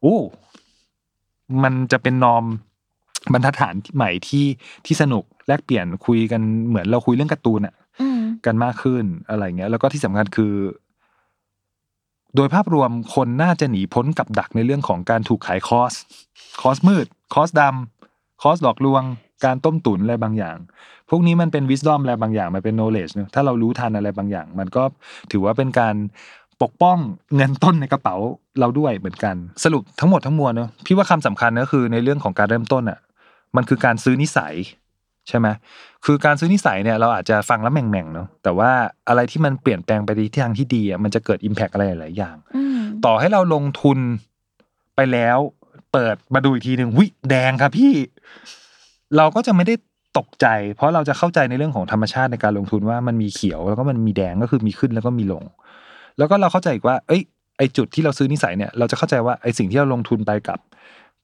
[0.00, 0.16] โอ้
[1.62, 2.44] มันจะเป็นนอม
[3.32, 4.46] บรรทัดฐานใหม่ที่
[4.86, 10.54] ที่สนุกแลกเปลี่ยนคุยกันเหมือนเราคุยเรื่องการ์ตูนอะอืมกันมากขึ้นอะไรเงี้ย แล้วก็ที่สำคัญคือ
[12.36, 15.92] โดยภาพรวมคนน่าจะหนีพ้นกับดักในเรื่องของการถูกขายคอส
[16.60, 19.02] คอสมืด คอสดำคอสหลอกลวง
[19.44, 20.56] การต้มตุ๋นอะไรบางอย่าง
[21.10, 24.82] พวกนี้มันเป็นวิส d อมอะไรบางอย่าง มันเป็น knowledge เนอะถ้าเรารู้ทันอะไรบางอย่าง มันก็
[25.30, 25.94] ถือว่าเป็นการ
[26.62, 26.98] ปกป้อง
[27.36, 28.16] เงินต้นในกระเป๋า
[28.60, 29.34] เราด้วยเหมือนกัน
[29.64, 32.98] สรุปทั้งหมดทั้งมวลเนอะพี่ว่าคำสำคัญก็คือในเรื่องของการเริ่มต้นอะ
[33.56, 34.54] มันคือการซื้อนิสัย
[35.28, 35.48] ใช่ไหม
[36.04, 38.70] คือการซื้อนิสัยเนี่ยเราอาจจะฟังแล้วแหม่งๆเนาะแต่ว่า
[39.08, 43.98] อะไรที่มันเปลี่ยนแปลงไปในทิศทางที่ดีอะมันจะเกิด Impact อะไรหลายๆอย่างอืมต่อให้เราลงทุน
[44.96, 45.38] ไปแล้ว
[45.92, 47.94] เปิดมาดูอีกทีหนึ่งวิแดงครับพี่
[49.16, 49.74] เราก็จะไม่ได้
[50.18, 55.44] ตกใจ เพราะเราจะเข้าใจในเรื่องของธรรมชาติในการลงทุนว่ามันมีเขียวแล้วก็มันมีแดงก็คือมีขึ้นแล้วก็มีลง
[56.18, 57.22] แล้วก็เราเข้าใจอีกว่า เอ้ย
[57.58, 60.58] ไอจุดที่เราซื้อนิสัยเนี่ย เราจะเข้าใจว่าไอสิ่งที่เราลงทุนไปกับ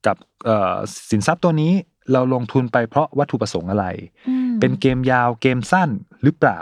[0.07, 0.75] กับเอ่อ
[1.11, 1.73] สินทรัพย์ตัวนี้
[2.13, 3.87] เราลงทุนไปเพราะวัตถุประสงค์อะไร
[4.29, 5.91] อืมเป็นเกมยาวเกมสั้น
[6.25, 6.61] หรือเปล่า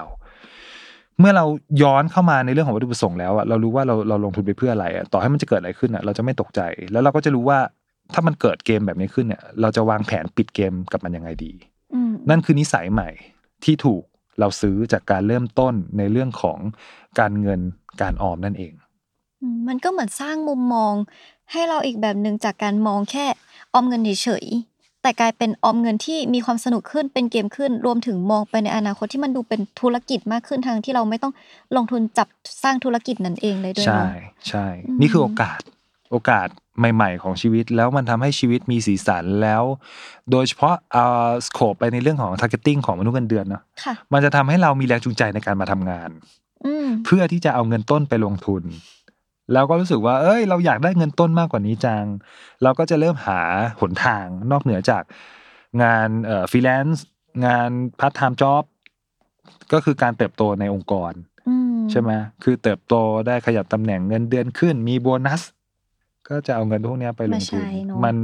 [1.18, 1.44] เมื่อเรา
[1.82, 6.61] ย้อนเข้ามาในเรื่องของวัตถุประสงค์แล้วอะเรารู้ว่าเราเราลงทุนไปเพื่ออะไรอะต่อให้มันจะเกิดอะไรขึ้นอะเราจะไม่ตกใจ
[6.92, 7.58] แล้วเราก็จะรู้ว่า
[8.14, 11.52] ถ้ามันเกิดเกมแบบนี้ขึ้นเนี่ย เราจะวางแผนปิดเกมกับมันยังไงดี
[11.94, 13.08] อืมนั่นคือนิสัยใหม่
[13.64, 14.02] ที่ถูก
[14.40, 16.58] เราซื้อจากการเริ่มต้นในเรื่องของ
[17.20, 17.61] การเงิน
[18.02, 18.72] การออมนั่นเอง
[19.40, 20.94] อืมมันก็เหมือนสร้างมุมมอง
[21.52, 23.26] ให้เราอีกแบบหนึ่งจากการมองแค่
[23.72, 31.32] ออมเงินเฉยๆ แต่กลายเป็นออมเงินที่มีความสนุกขึ้นเป็นเกมขึ้น รวมถึงมองไปในอนาคตที่มันดูเป็นธุรกิจมากขึ้นทางที่เราไม่ต้อง
[31.76, 32.28] ลงทุนจับ
[32.62, 35.61] สร้างธุรกิจนั่นเองเลยด้วยใช่เนาะใช่อืมนี่คือโอกาส
[36.11, 36.48] โอกาส
[36.94, 39.62] ใหม่ ๆ ของชีวิตแล้วมันทำให้ชีวิตมีสีสันแล้ว
[40.30, 41.04] โดยเฉพาะเอา
[41.46, 46.11] สโคปไปในเรื่องของ targeting ของมนุษย์เงินเดือนเนาะค่ะมันจะทำให้เรามีแรงจูงใจในการมาทำงาน
[46.64, 48.62] อืมเพื่อที่จะเอาเงินต้นไปลงทุน
[49.52, 52.04] แล้วก็รู้สึกว่า เอ้ย เราอยากได้เงินต้นมากกว่านี้จัง
[52.62, 53.40] เราก็จะเริ่มหา
[53.80, 55.02] หนทางนอกเหนือจาก
[55.82, 57.04] งานเอ่อฟรีแลนซ์
[57.46, 58.64] งาน part-time job
[59.72, 61.12] ก็คือการเติบโตในองค์กร
[61.48, 62.11] อืมใช่ไหม
[62.44, 62.94] คือเติบโต
[63.26, 65.42] ได้ขยับตำแหน่งเงินเดือนขึ้น มีโบนัส
[66.28, 68.16] ก็จะเอาเงินพวกเนี้ยไปลงทุนมาใช้เนอะมัน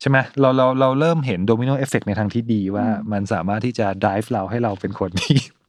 [0.00, 5.61] ใช่ไหมเราเราเราเริ่มเห็น domino effect ในทางที่ดีว่าอืมมันสามารถที่จะ drive เราให้เราเป็นคนที่ดู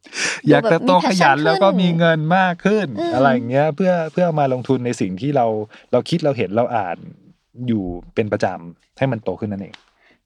[0.50, 5.46] อยากเติบโตแบบมีขยัน passion แล้วก็ขึ้นมีเงินมากขึ้นอืมอะไรอย่างเงี้ยเพื่อเพื่อมาลงทุนในสิ่งที่เรา
[5.92, 6.98] เราคิดเราเห็นเราอ่าน
[7.68, 7.84] อยู่
[8.16, 9.76] เป็นประจำให้มันโตขึ้นนั่นเอง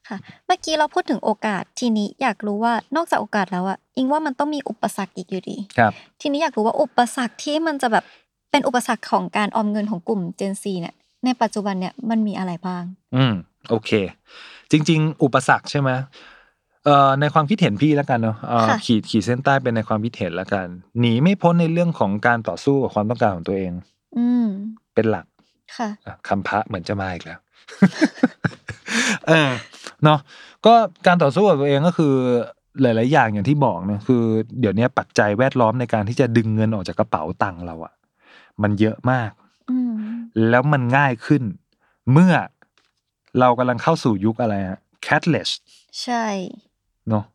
[0.08, 8.06] ค่ะเมื่อกี้เราพูดถึงโอกาสทีนี้อยากรู้ว่านอกจากโอกาสแล้วอะอิงว่ามันต้องมีอุปสรรคอีกอยู่ดีครับ ทีนี้อยากรู้ว่าอุปสรรคที่มันจะแบบ
[8.52, 12.84] เป็นอุปสรรคของการออมเงินของกลุ่ม Gen Z เนี่ยในปัจจุบันเนี่ยมันมีอะไรบ้าง
[13.16, 13.34] อืม
[13.70, 13.92] โอเค
[14.72, 15.90] จริง ๆ อุปสรรคใช่ไหม
[16.88, 20.68] เอ่อในความคิดเห็นพี่แล้วกันเนาะเอ่อค่ะ ขีดขีดเส้นใต้เป็นในความคิดเห็นแล้วกัน
[21.00, 23.72] หนีไม่พ้นในเรื่องของการต่อสู้กับความต้องการของตัวเอง
[24.18, 24.48] อืม
[24.96, 25.26] เป็นหลัก
[25.78, 27.40] ค่ะ อะคำพระเหมือนจะมาอีกแล้ว
[29.28, 29.50] เออ
[30.04, 30.20] เนาะ
[30.66, 30.74] ก็
[31.08, 32.14] การต่อสู้กับตัวเองก็คือ
[32.82, 34.24] หลาย ๆ อย่างอย่างที่บอกเนอะคือ
[34.60, 37.94] เดี๋ยวนี้ปัจจัยแวดล้อมในการที่จะดึงเงินออกจากกระเป๋าตังค์เราอะ
[38.62, 39.32] มันเยอะมาก
[39.72, 39.94] อืม
[40.50, 41.44] แล้วมันง่ายขึ้น
[42.12, 42.34] เมื่อ
[43.40, 45.50] เรากำลังเข้าสู่ยุคอะไรฮะ cashless
[46.04, 46.26] ใช่
[47.10, 47.26] เนาะ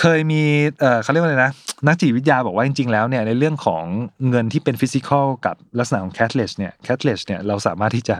[0.00, 0.42] เคยมี
[0.80, 1.52] เอ่อเขาเรียกว่าอะไรนะ
[1.86, 3.84] นักจิตวิทยาบอกว่าจริง ๆ แล้วเนี่ยในเรื่องของ
[4.28, 8.16] เงินที่เป็นฟิสิกอลกับลักษณะของ cashless เนี่ย cashless เนี่ยเราสามารถที่จะ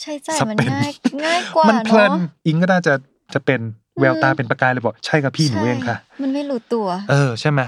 [0.00, 0.92] ใช่จ่ายมันสเปนง่าย
[1.24, 2.94] ง่ายกว่ามันเพลินเนาะอิงก็น่าจะ
[3.34, 3.60] จะเป็น
[4.00, 7.60] แววตาอืมเป็นประกายเลยบอกใช่ครับพี่หนูเองค่ะใช่มันไม่รู้ตัว เออใช่ไหม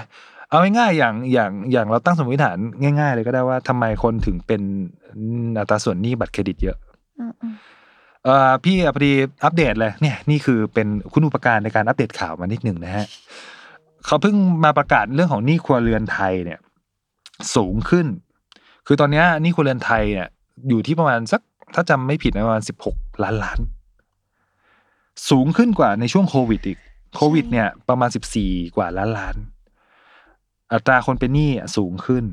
[0.49, 2.57] เอาง่ายๆอย่างอย่างอย่างเราตั้งสมมติฐาน
[2.99, 4.61] ง่าย ๆ เลยก็ได้ว่าทำไมคนถึงเป็น
[5.57, 6.77] อัตราส่วนหนี้บัตรเครดิตเยอะ
[7.19, 7.53] อืมอืม
[8.27, 9.11] เอ่อพี่พอดี
[9.43, 13.07] อัปเดตเลยเนี่ยนี่คือเป็นคุณอุปการในการอัปเดตข่าวมานิดหนึ่งนะฮะ
[14.05, 16.59] เขาเพิ่งมาประกาศเรื่องของหนี้ครัวเรือนไทยเนี่ย
[17.55, 18.07] สูงขึ้น
[18.87, 20.27] คือตอนเนี้ยหนี้ครัวเรือนไทยเนี่ย
[20.69, 21.41] อยู่ที่ประมาณสัก
[21.75, 23.59] ถ้าจำไม่ผิดนะประมาณสิบหกล้านล้าน
[25.29, 26.79] สูงขึ้นกว่าในช่วงโควิดอีก
[27.15, 29.35] โควิด เนี่ยประมาณสิบสี่กว่าล้านล้าน
[30.73, 32.25] อัตราคนเป็นหนี้สูงขึ้น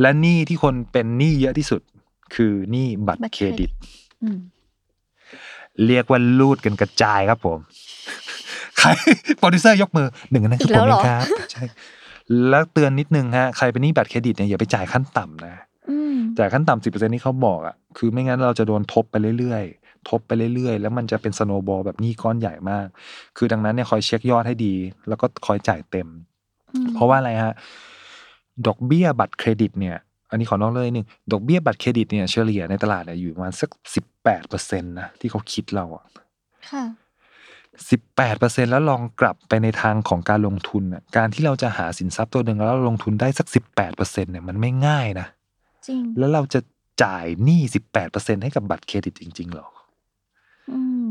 [0.00, 1.82] และหนี้ที่คนเป็นหนี้เยอะที่สุด
[2.34, 3.70] คือหนี้บัตรเครดิต
[5.86, 7.58] เรียกว่ารูดกันกระจายครับผม
[8.78, 8.88] ใคร
[9.38, 11.64] โปรดิวเซอร์ยกมือหนึ่งในนั้นั้นคืออีกผแล้มวเอเหรองครับใช่
[12.50, 15.54] แล้วเตือนนิดนึงฮะใครเป็นหนี้บัตรเครดิตเนี่ยอย่าไปจ่ายขั้นต่ำนะ
[15.90, 22.86] อืมจ่ายขั้นต่ำสิบเปอร์เซ็นที่เขาบอกอะคือไม่งั้นเราจะโดนทบไปเรื่อยๆ ทบไปเรื่อยๆ แล้วมันจะเป็น snowball แบบหนี้ก้อนใหญ่มาก
[23.36, 24.74] คือดังนั้นเนี่ยคอยเช็คยอดให้ดี
[25.08, 26.08] แล้วก็คอยจ่ายเต็ม
[26.74, 27.54] อืมเพราะว่าอะไรฮะ
[28.66, 29.96] ดอกเบี้ยบัตรเครดิตเนี่ย
[30.30, 36.04] อันนี้ขอนอกเรื่องนึงดอกเบี้ยบัตรเครดิตเนี่ยเฉลี่ยในตลาดเนี่ยอยู่ประมาณสักสิบแปดเปอร์เซ็นต์นะที่เขาคิดเราอะ
[36.70, 36.84] ค่ะ
[37.90, 45.26] สิบแปดเปอร์เซ็นแล้วลองกลับไปในทางของการลงทุนอะการที่เราจะหาสินทรัพย์ตัวหนึ่งแล้วเราลงทุนได้สักสิบแปดเปอร์เซ็นเนี่ยมันไม่ง่ายนะ
[45.88, 46.60] จริงแล้วเราจะ
[47.02, 49.75] จ่ายหนี้สิบแปดเปอร์เซ็นให้กับบัตรเครดิตจริงๆหรออืม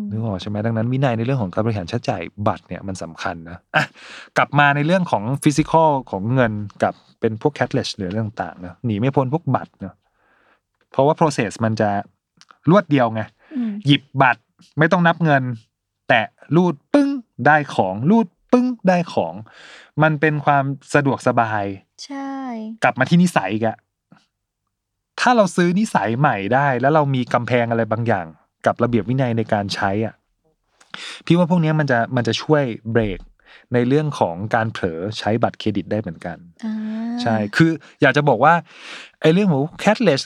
[0.09, 3.85] นึกออกใช่ไหมดังนั้นวินัยในเรื่องของการบริหารใช้จ่ายบัตรเนี่ยมันสำคัญนะอะ
[4.37, 9.95] กลับมาในเรื่องของฟิสิกอลของเงินกับเป็นพวกแค s เลสหรือเรื่องต่างๆนะหนีไม่พ้นพวกบัตรเนาะ
[10.91, 11.89] เพราะว่า process มันจะ
[12.69, 13.21] รวดเดียวไง
[13.55, 14.41] อืมหยิบบัตร
[14.79, 15.43] ไม่ต้องนับเงิน
[16.09, 17.09] แตะรูดปึ้ง
[17.45, 19.33] ได้ของรูดปึ้งได้ของ
[20.03, 20.63] มันเป็นความ
[20.93, 21.63] สะดวกสบาย
[22.05, 22.31] ใช่
[22.83, 23.77] กลับมาที่นิสัยอีกอะ
[25.19, 28.25] ถ้าเราซื้อนิสัยใหม่ได้ แล้วเรามีกำแพงอะไรบางอย่าง
[28.65, 30.13] กับระเบียบวินัยในการใช้อะ
[31.25, 33.19] พี่ว่าพวกเนี้ยมันจะมันจะช่วยเบรก
[33.73, 36.73] ในเรื่องของการเผลอใช้บัตรเครดิตได้เหมือนกันอ่า
[37.21, 38.53] ใช่คืออยากจะบอกว่า
[39.21, 40.21] ไอ้เรื่องของ cashless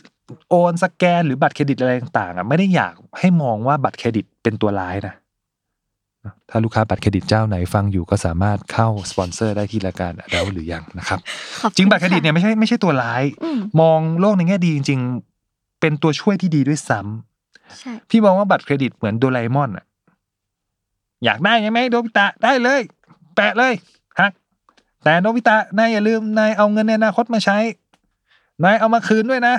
[0.49, 5.15] โอนสแกนหรือบัตรเครดิตอะไรต่างๆอะไม่ได้อยากให้มองว่าบัตรเครดิตเป็นตัวร้ายนะ
[6.49, 11.19] ถ้าลูกค้าบัตรเครดิตเจ้าไหนฟังอยู่ก็สามารถเข้าสปอนเซอร์ได้ที่รายการอดาหรือยังนะครับ
[11.61, 14.99] ขอบณจริงบัตรเครดิตเนี่ยไม่ใช่ไม่ใช่ตัวร้ายอืมมองโลกในแง่ดีจริง
[15.41, 17.28] ๆ เป็นตัวช่วยที่ดีด้วยซ้ำใช่
[18.09, 19.85] พี่มองว่าบัตรเครดิตเหมือนโดราเอมอนอะ
[21.25, 22.81] อยากได้ใช่ไหมโดบิตะได้เลย
[23.35, 23.73] แปะเลย
[24.19, 24.31] ฮัก
[25.03, 27.57] แต่โนบิตะนายอย่าลืมนายเอาเงินในอนาคตมาใช้
[28.63, 29.55] นายเอามาคืนด้วยนะ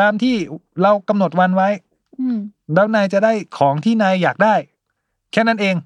[0.00, 0.34] ตามที่
[0.82, 1.68] เรากำหนดวันไว้
[2.20, 2.38] อืม
[2.74, 4.54] แล้วนายจะได้ของที่นายอยากได้
[5.32, 5.76] แค่นั้นเอง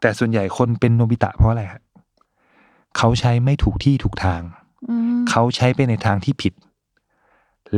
[0.00, 1.82] แต่ส่วนใหญ่คนเป็นโนบิตะเพราะอะไรฮะ
[2.96, 4.42] เขาใช้ไม่ถูกที่ถูกทาง
[4.90, 6.52] อืมเขาใช้ไปในทางที่ผิด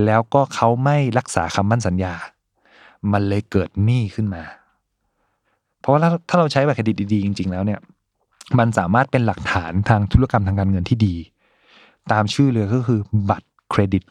[0.05, 2.15] แล้วก็เขาไม่รักษาคำมั่นสัญญา
[3.13, 4.43] มันเลยเกิดหนี้ขึ้นมา
[5.81, 7.81] เพราะว่าถ้าถ้าเราใช้บัตรเครดิตดีๆจริง ๆ แล้วเนี่ย
[8.59, 11.15] มันสามารถเป็นหลักฐานทางธุรกรรมทางการเงินที่ดี
[12.13, 14.03] ตามชื่อเลยก็คือบัตรเครดิต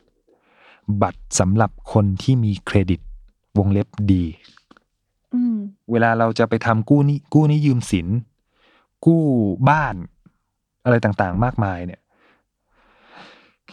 [1.01, 2.99] บัตรสำหรับคนที่มีเครดิต
[3.57, 4.23] วงเล็บดี
[5.33, 5.57] อืม
[5.91, 8.07] เวลาเราจะไปทำกู้หนี้กู้หนี้ยืมสิน
[9.05, 9.21] กู้
[9.69, 9.95] บ้าน
[10.85, 12.01] อะไรต่างๆ มากมายเนี่ย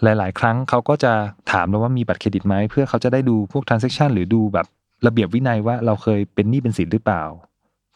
[0.03, 1.13] หลาย ๆ ครั้งเขาก็จะ
[1.51, 4.67] ถามเราว่ามีบัตรเครดิตไหมเพื่อเขาจะได้ดูพวก transaction หรือดูแบบ
[5.07, 7.23] ระเบียบวินัยว่าเราเคยเป็นหนี้เป็นสินหรือเปล่า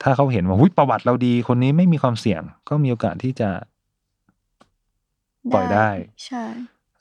[0.02, 3.50] ถ้าเขาเห็นว่าหุ้ยประวัติเราดีคนนี้ไม่มีความเสี่ยง ก็มีโอกาสที่จะ
[5.52, 5.88] ปล่อยได้
[6.26, 6.44] ใช่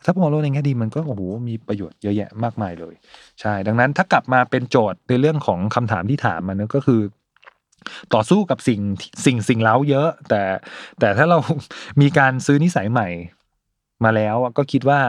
[0.03, 2.93] ถ้ามองโลกในแง่ดีมันก็โอ้โหมีประโยชน์เยอะแยะมากมายเลย
[3.41, 7.01] ใช่ ดังนั้นถ้ากลับมาเป็นโจทย์ในเรื่องของคำถามที่ถามมันก็คือ
[8.13, 8.81] ต่อสู้กับสิ่ง
[9.25, 10.41] สิ่งสิ่งเล้าเยอะ แต่
[10.99, 11.37] แต่ถ้าเรา
[12.01, 13.07] มีการซื้อนิสัยใหม่
[14.03, 14.99] มาแล้วอะก็คิดว่า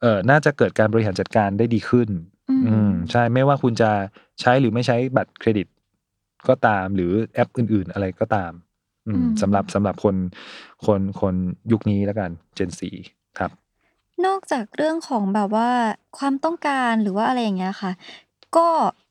[0.00, 2.08] เออน่าจะเกิดการบริหารจัดการได้ดีขึ้น
[2.48, 3.90] อืมอืมใช่ไม่ว่าคุณจะ
[4.40, 5.66] ใช้หรือไม่ใช้บัตรเครดิต
[6.48, 8.52] ก็ตามหรือแอปอื่น ๆ อะไรก็ตาม
[9.06, 10.16] อืมสำหรับสำหรับคน
[10.86, 11.34] คนคน
[11.72, 12.90] ยุคนี้แล้วกันเจนสี
[13.38, 13.50] ครับ
[14.26, 15.70] นอกจากเรื่องของแบบว่า
[16.18, 17.92] ความต้องการหรือว่าอะไรอย่างเงี้ยค่ะ
[18.56, 18.68] ก็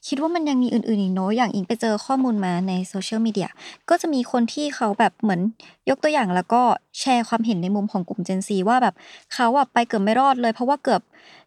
[0.07, 3.49] คิดว่ามันยังมีอื่นๆอีกเนอะอย่างอิงไปเจอข้อมูลมาในโซเชียลมีเดีย
[3.89, 5.41] ก็จะมีคนที่เขาแบบเหมือน
[5.89, 6.61] ยกตัวอย่างแล้วก็
[6.99, 8.95] แชร์ความเห็นในมุมของกลุ่ม Gen Z ว่าแบบ
[9.33, 11.01] เขาอะไปเกือบไม่รอดเลย เพราะว่าเกือบ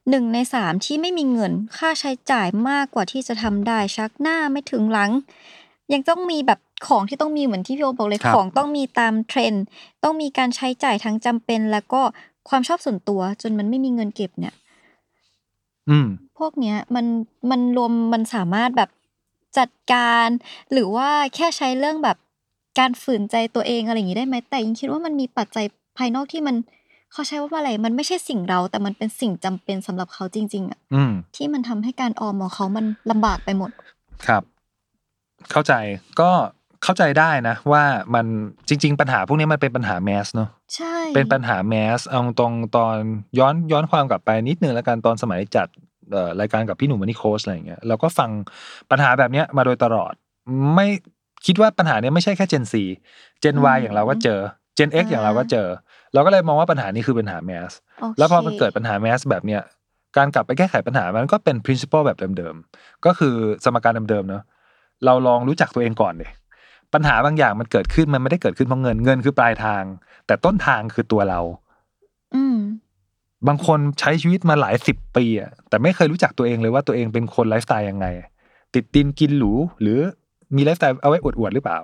[0.08, 5.10] หนึ่งในสามที่ไม่มีเงินค่าใช้จ่ายมากกว่าที่จะทำได้ชักหน้าไม่ถึงหลัง
[5.92, 9.64] ยังต้องมีแบบของที่ต้องมีเหมือนที่พี่โอบอกเลยครับของต้องมีตามเทรนด์
[10.04, 12.00] ต้องมีการใช้จ่ายทั้งจำเป็น แล้วก็
[12.48, 14.54] ความชอบส่วนตัวจนมันไม่มีเงินเก็บเนี่ย
[15.88, 16.08] อืม
[16.38, 17.06] พวกเนี้ยมัน
[17.50, 18.90] มันรวมมันสามารถแบบ
[19.58, 20.28] จัดการ
[20.72, 22.16] หรือว่าแค่ใช้เรื่องแบบ
[22.78, 25.64] การฝืนใจตัวเองอะไรอย่างนี้ได้ไหมแต่ยิงคิดว่ามันมีปัจจัย
[25.98, 26.56] ภายนอกที่มัน
[27.12, 33.70] เขาใช้ว่าอะไรมันไม่ใช่สิ่งเรา แต่มันเป็นสิ่งจำเป็นสำหรับเขาจริง ๆอะอืมที่มันทำให้การออมของเขามันลำบากไปหมด
[34.26, 34.42] ครับ
[35.50, 35.72] เข้าใจ
[36.20, 36.30] ก็
[36.84, 38.26] เข้าใจได้นะ ว่ามัน
[38.68, 42.96] จริง ๆ ปัญหาพวกนี้มันเป็นปัญหาแมสเนาะใช่เป็นปัญหาแมสเอาตรงตอน
[43.38, 45.68] ย้อนย้อนความกลับไปนิดนึงแล้วกันตอนสมัยจัด
[46.10, 48.30] เอ่อรายการกับพี่หนุ่มวันนี้โค้ชอะไรอย่างเงี้ยเราก็ฟัง
[48.90, 50.12] ปัญหาแบบเนี้ยมาโดยตลอด
[50.74, 50.86] ไม่
[51.46, 52.74] คิดว่าปัญหาเนี้ยไม่ใช่แค่ Gen C
[53.42, 54.38] Gen Y อย่างเราก็เจอ
[54.78, 55.66] Gen X อย่างเราก็เจอ
[56.14, 59.62] เราก็เลยมองว่าปัญหานี้คือปัญหาแมสโเคแล้วพอมันเกิดปัญหาแมสแบบเนี้ย
[60.16, 64.42] การกลับไปแก้ไขปัญหามันก็เป็น principle แบบเดิมๆ ก็คือสมการเดิมๆเนอะ
[65.04, 66.30] เราลองรู้จักตัวเองก่อนเลย
[66.94, 69.82] ปัญหาบางอย่างมันเกิดขึ้นมันไม่ได้เกิดขึ้นเพราะเงินเงินคือปลายทาง
[70.26, 71.40] แต่ต้นทางคือตัวเรา
[72.34, 72.58] อืม
[73.48, 78.06] บางคนใช้ชีวิตมาหลายสิบปีอะแต่ไม่เคยรู้จักตัวเองเลยว่าตัวเองเป็นคนไลฟ์สไตล์ยังไง
[78.74, 79.98] ติดดินกินหรูหรือ
[80.56, 81.78] มีไลฟ์สไตล์เอาไว้อวดๆหรือเปล่า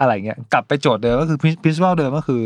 [0.00, 2.42] อะไรเงี้ยกลับไปโจทย์เดิมก็คือ principle เดิมก็คือ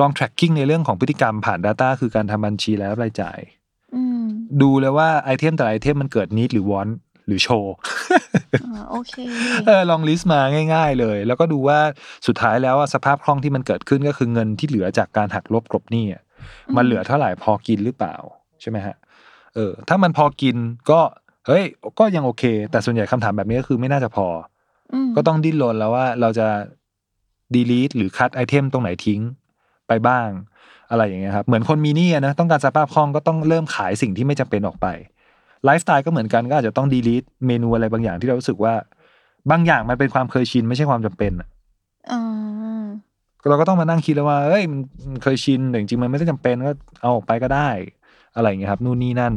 [0.00, 3.38] ลอง tracking ในเรื่องของพฤติกรรมผ่าน Data คือการทำบัญชีและรายจ่าย
[3.94, 4.24] อืม
[4.62, 6.88] ดูเลยว่า item แต่ละ item มันเกิด need หรือ want
[7.26, 7.74] หรือโชว์
[8.64, 9.14] อ่าโอเค
[9.66, 10.40] เออลอง list มา
[10.74, 11.78] ง่าย ๆ เลย แล้วก็ดูว่า
[12.26, 16.22] สุดท้ายแล้วอะสภาพคล่องที่มันเกิดขึ้นก็คือเงินที่เหลือจากการหักลบกลบหนี้อะ
[16.76, 18.14] มันเหลือเท่าไหร่พอกินหรือเปล่า
[18.60, 18.96] ใช่ไหมฮะ
[19.54, 20.56] เออถ้ามันพอกิน
[20.90, 21.00] ก็
[21.46, 21.64] เฮ้ย
[21.98, 24.26] ก็ยังโอเค แต่ส่วนใหญ่คำถามแบบนี้ก็คือไม่น่าจะพอ
[24.92, 26.48] อืมก็ต้องดิ้นรนแล้วว่าเราจะ
[27.54, 29.20] delete หรือคัด item ตรงไหนทิ้ง
[29.88, 30.28] ไปบ้าง
[30.90, 34.86] อะไรอย่างเงี้ยครับเหมือนคนมีหนี้อะนะต้องการสภาพคล่องก็ต้องเริ่มขายสิ่งที่ไม่จำเป็นออกไป
[35.64, 38.74] ไลฟ์สไตล์ก็เหมือนกันก็อาจจะต้อง delete เมนูอะไรบางอย่างที่เรารู้สึกว่า
[39.50, 41.48] บางอย่างมันเป็นความเคยชินไม่ใช่ความจำเป็นอะ
[42.10, 42.84] อ่า
[43.48, 47.68] เราก็ต้องมานั่งคิดแล้วว่า เอ้ยมันมันเคยชินแต่จริงๆมันไม่ได้จำเป็นก็เอาออกไปก็ได้
[48.36, 49.34] อะไรอย่างเงี้ยครับ นู่นนี่นั่น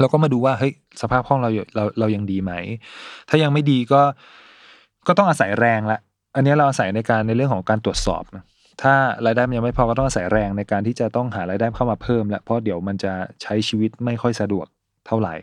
[0.00, 2.52] เราก็มาดูว่าเฮ้ยสภาพคล่องเราอยู่เราเรายังดีไหม
[3.28, 4.02] ถ้ายังไม่ดีก็
[5.06, 5.98] ก็ต้องอาศัยแรงละ
[6.34, 8.44] อันนี้เราอาศัยในการในเรื่องของการตรวจสอบนะ
[8.82, 8.94] ถ้า
[9.26, 14.66] รายได้มันยังไม่พอก็ต้องอาศัยแรงในการที่จะต้องหารายได้เข้ามาเพิ่มแหละเพราะเดี๋ยวมันจะใช้ชีวิตไม่ค่อยสะดวก
[15.06, 15.34] เท่าไหร่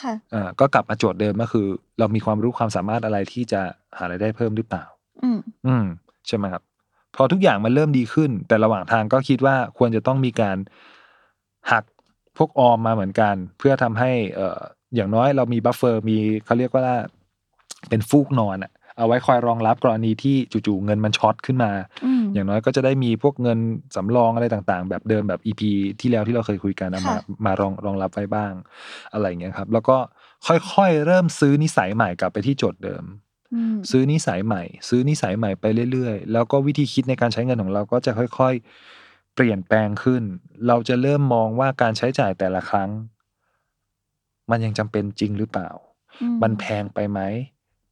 [0.00, 1.66] ค่ะอ่าก็กลับมาโจทย์เดิมก็คือ
[1.98, 3.60] เรามีความรู้ความสามารถอะไรที่จะ
[3.98, 4.84] หารายได้เพิ่มหรือเปล่า
[5.22, 5.84] อืมอืม
[6.26, 6.62] ใช่ไหมครับ
[7.16, 10.56] พอทุกอย่างมันเริ่มดีขึ้น แต่ระหว่างทางก็คิดว่าควรจะต้องมีการ
[11.70, 11.84] หัก
[12.36, 14.60] พวกออมมาเหมือนกัน เพื่อทำให้เอ่อ
[14.94, 16.86] อย่างน้อยเรามี buffer มีเขาเรียกว่า
[17.88, 21.72] เป็นฟูกนอนอะ เอาไว้คอยรองรับกรณีที่จู่ๆเงินมัน short ขึ้นมา
[22.04, 23.58] อืมอย่างน้อยก็จะได้มีพวกเงิน
[23.96, 25.62] สำรองอะไรต่างๆ แบบเดิมแบบ EP
[26.00, 28.52] ที่แล้วที่เราเคยคุยกันเอามาค่ะมารองรองรับไว้บ้าง
[29.12, 29.96] อะไรอย่างเงี้ยครับ แล้วก็
[30.46, 33.04] ค่อยๆเริ่มซื้อนิสัยใหม่กลับไปที่โจทย์เดิม
[33.54, 40.22] อืมซื้อนิสัยใหม่ ซื้อนิสัยใหม่ไปเรื่อยๆ แล้วก็วิธีคิดในการใช้เงินของเราก็จะค่อยๆ เปลี่ยนแปลงขึ้น
[40.68, 42.90] เราจะเริ่มมองว่าการใช้จ่ายแต่ละครั้ง
[44.50, 45.70] มันยังจำเป็นจริงหรือเปล่า
[46.22, 47.20] อืมันแพงไปไหม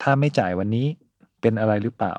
[0.02, 0.86] ถ้าไม่จ่ายวันนี้
[1.40, 2.14] เป็นอะไรหรือเปล่า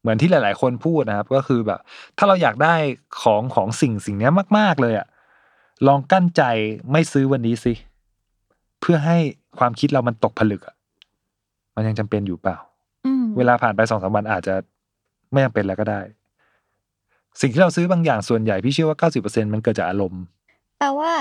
[0.00, 1.80] เหมือนที่หลาย ๆ คนพูดนะครับ ก็คือแบบ
[2.18, 2.74] ถ้าเราอยากได้
[3.22, 5.06] ของของสิ่งสิ่งเนี้ยมาก ๆ เลยอะ
[5.86, 6.42] ลองกั้นใจ
[6.92, 7.74] ไม่ซื้อวันนี้สิ
[8.80, 9.18] เพื่อให้
[9.58, 10.74] ความคิดเรามันตกผลึกอะ
[11.74, 12.56] มันยังจำเป็นอยู่เปล่า
[13.06, 14.54] อืมเวลาผ่านไปสองสามวันอาจจะ
[15.30, 16.00] ไม่ยังเป็นแล้วก็ได้
[17.40, 20.22] สิ่งที่เราซื้อบางอย่างส่วนใหญ่พี่เชื่อว่าเก้าสิบเปอร์เซ็นมันเกิดจากอารมณ์
[20.78, 21.12] แปลว่า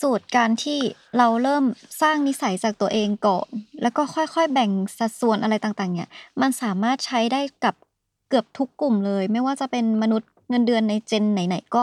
[0.00, 0.80] สูตรการที่
[1.18, 1.64] เราเริ่ม
[2.02, 3.48] สร้างนิสัยจากตัวเองก่อน
[3.82, 7.74] แล้วก็ค่อยๆ แบ่งสัดส่วนอะไรต่างๆ เนี่ย มันสามารถใช้ได้กับ
[8.28, 11.82] เกือบทุกกลุ่มเลย ไม่ว่าจะเป็นมนุษย์เงินเดือนในเจนไหนๆก็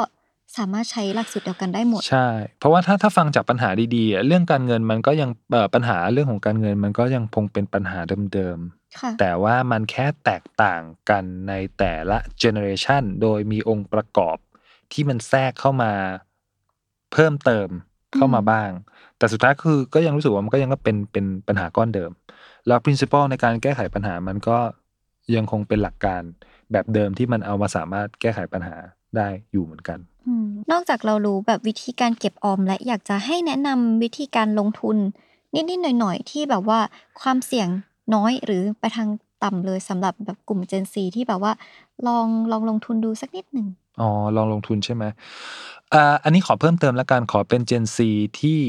[0.58, 2.28] สามารถใช้หลักสูตรเดียวกันได้หมด ใช่
[2.60, 8.00] เพราะว่าถ้าถ้าฟังจากปัญหาดีๆอะเรื่องการเงินมันก็ยังเอ่อปัญหาเรื่องของการเงินมันก็ยังคงเป็นปัญหา
[8.34, 8.58] เดิม
[9.00, 14.38] ค่ะๆแต่ว่ามันแค่แตกต่างกันในแต่ละเจเนอเรชันโดยมีองค์ประกอบ
[14.91, 15.93] ที่มันแทรกเข้ามา
[17.13, 17.67] เพิ่มเติม
[18.15, 18.69] เข้ามาอืมบ้าง
[19.17, 22.12] แต่สุดท้ายคือก็ยังรู้สึกว่ามันก็ยังก็เป็นเป็นปัญหาก้อนเดิม
[22.67, 24.58] แล้ว principle ในการแก้ไขปัญหามันก็
[25.36, 26.21] ยังคงเป็นหลักการ
[26.71, 28.76] แบบเดิมที่มันเอามาสามารถแก้ไขปัญหา
[29.17, 34.97] ได้อยู่เหมือนกันอืมนอกจากเรารู้แบบวิธีการเก็บออมและอยากจะให้แนะนำวิธีการลงทุน
[35.54, 36.80] นิดๆหน่อยๆที่แบบว่า
[37.21, 37.67] ความเสี่ยง
[38.13, 39.10] น้อยหรือไปทาง
[39.43, 41.54] ต่ำเลยสำหรับแบบกลุ่ม Gen Z ที่แบบว่า
[42.08, 43.67] ลองลองลงทุนดูสักนิดหนึ่ง
[43.99, 45.04] อ๋อ ลองลงทุนใช่ไหม
[45.93, 47.97] อ่าอันนี้ขอเพิ่มเติมแล้วกันขอเป็น Gen Z
[48.39, 48.62] ที่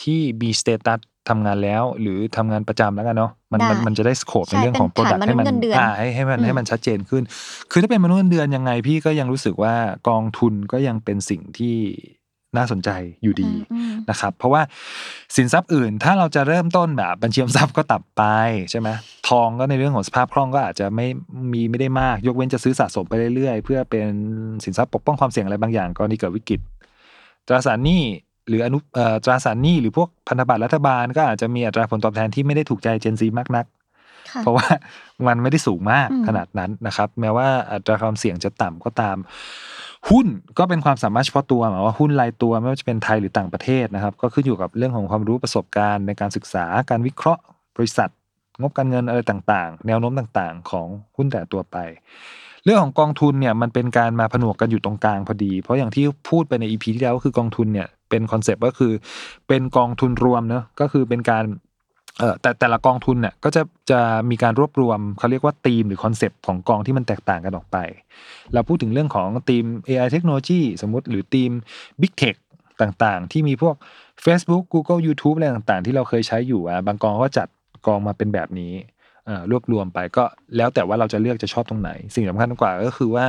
[0.00, 7.22] ที่มีสเตตัสทำงานแล้วหรือทำงานประจำแล้วกันเนาะมันมันได้มันจะได้สโคปในใช่เรื่องของเป็นฐาน Product ให้มันมนุษย์เงินเดือนอ่าให้ให้มันอืม ให้มันชัดเจนขึ้น
[7.70, 9.74] คือถ้าเป็นมนุษย์เงินเดือนยังไงพี่ก็ยังรู้สึกว่า
[10.08, 11.76] กองทุนก็ยังเป็นสิ่งที่
[12.56, 12.90] น่าสนใจ
[13.22, 14.62] อยู่ดีอืมนะครับ เพราะว่า
[15.36, 18.22] สินทรัพย์อื่นถ้าเราจะเริ่มต้นแบบบัญชีออมทรัพย์ก็ตับไป
[18.70, 18.88] ใช่ไหม
[19.28, 21.06] ทองก็ในเรื่องของสภาพคล่องก็อาจจะไม่
[21.52, 24.08] มีไม่ได้มาก ยกเว้นจะซื้อสะสมไปเรื่อยๆ เพื่อเป็น
[24.64, 26.60] สินทรัพย์ปกป้องความเสี่ยงอะไรบางอย่างกรณีเกิดวิกฤต
[27.48, 28.02] ตราสารหนี้
[28.48, 33.66] หรืออนุเอ่อตราสารหนี้หรือพวกพันธบัตรรัฐบาลก็อาจจะมีอัตราผลตอบแทนที่ไม่ได้ถูกใจเจนซีมากนัก
[34.30, 34.66] ค่ะเพราะว่า
[35.26, 39.16] มันไม่ได้สูงมากอืมขนาดนั้นนะครับ แม้ว่าอัตราความเสี่ยงจะต่ำก็ตาม
[40.10, 40.26] หุ้น
[40.58, 47.42] ก็เป็นความสามารถเฉพาะตัวหมายว่าหุ้นรายตัวไม่ว่าจะเป็นไทยหรือต่างประเทศนะครับ ก็ขึ้นอยู่กับเรื่องของความรู้ประสบการณ์ในการศึกษาการวิเคราะห์
[47.76, 48.10] บริษัท
[48.60, 51.76] งบการเงินอะไรต่างๆ แนวโน้มต่างๆ ของหุ้นแต่ละตัวไป
[52.64, 58.92] เรื่องของกองทุนเนี่ยมันเป็นการมาผนวกกันอยู่ตรงกลางพอดี เพราะอย่างที่พูดไปใน EP ที่แล้วก็คือกองทุนเนี่ยเป็นคอนเซปต์ก็คือ
[59.48, 61.44] เป็นกองทุนรวมเนอะก็คือเป็นการ
[62.18, 64.00] เออแต่แต่ละกองทุนเนี่ยก็จะจะ
[64.30, 67.76] มีการรวบรวมเขาเรียกว่าธีมหรือ concept ของกองที่มันแตกต่างกันออกไป
[68.54, 71.50] เราพูดถึงเรื่องของธีม AI เทคโนโลยีสมมติหรือธีม
[72.00, 72.36] Big Tech
[72.80, 73.74] ต่างๆ ที่มีพวก
[74.24, 77.48] Facebook Google YouTube อะไรต่างๆ ที่เราเคยใช้อยู่อะบางกองก็จัด
[77.86, 78.72] กองมาเป็นแบบนี้
[79.50, 80.24] รวบรวมไปก็
[80.56, 83.26] แล้วแต่ว่าเราจะเลือกจะชอบตรงไหน สิ่งสำคัญกว่าก็คือว่า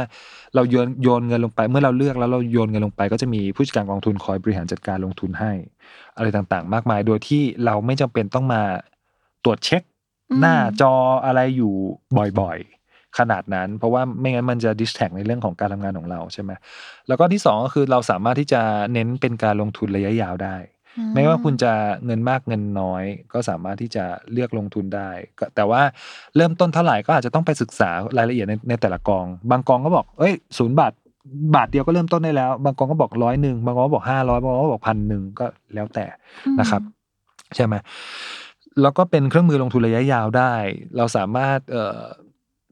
[0.56, 5.52] เราโยนโยนเงินลงไป เมื่อเราเลือกแล้วเราโยนเงินลงไป ก็จะมีผู้จัดการกองทุนคอยบริหารจัดการลงทุนให้
[6.18, 8.62] อะไรต่างๆ มากมาย โดยที่เราไม่จำเป็นต้องมา
[9.44, 9.84] ตรวจเช็ค
[10.32, 10.94] อืมหน้าจอ
[11.26, 11.74] อะไรอยู่
[12.40, 16.52] บ่อยๆ ขนาดนั้น เพราะว่าไม่งั้นมันจะดิสแทกในเรื่องของการทำงานของเราใช่ไหม
[17.08, 18.62] แล้วก็ที่สองก็คือเราสามารถที่จะ
[18.94, 20.56] เน้นเป็นการลงทุนระยะยาวได้
[21.14, 21.74] ไม่ว่าคุณจะ
[22.06, 25.10] เงินมากเงินน้อย ก็สามารถที่จะเลือกลงทุนได้
[25.40, 25.82] ก็แต่ว่า
[26.36, 30.92] เริ่มต้นเท่าไหร่ก็อาจจะต้องไปศึกษารายละเอียดในในแต่ละกอง บางกองก็บอกเอ้ยศูนย์บาท
[31.56, 36.06] บาทเดียวก็เริ่มต้นได้แล้ว บางกองก็บอกร้อยหนึ่งบางกองก็บอกห้าร้อยบางกองก็บอกพันหนึ่งก็แล้วแต่
[36.60, 36.82] นะครับ
[37.56, 37.74] ใช่ไหม
[38.82, 40.54] แล้วก็เป็นเครื่องมือลงทุนระยะยาวได้
[40.98, 42.02] เราสามารถเอ่อ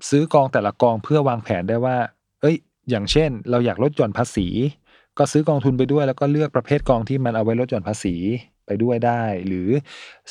[0.10, 1.98] ซื้อกองแต่ละกองเพื่อวางแผนได้ว่า
[2.42, 2.56] เอ้ย
[2.90, 4.48] อย่างเช่น เราอยากลดหย่อนภาษี
[5.18, 8.16] ก็ซื้อกองทุนไปด้วย แล้วก็เลือกประเภทกองที่มันเอาไว้ลดหย่อนภาษี
[8.66, 9.70] ไปด้วยได้ หรือ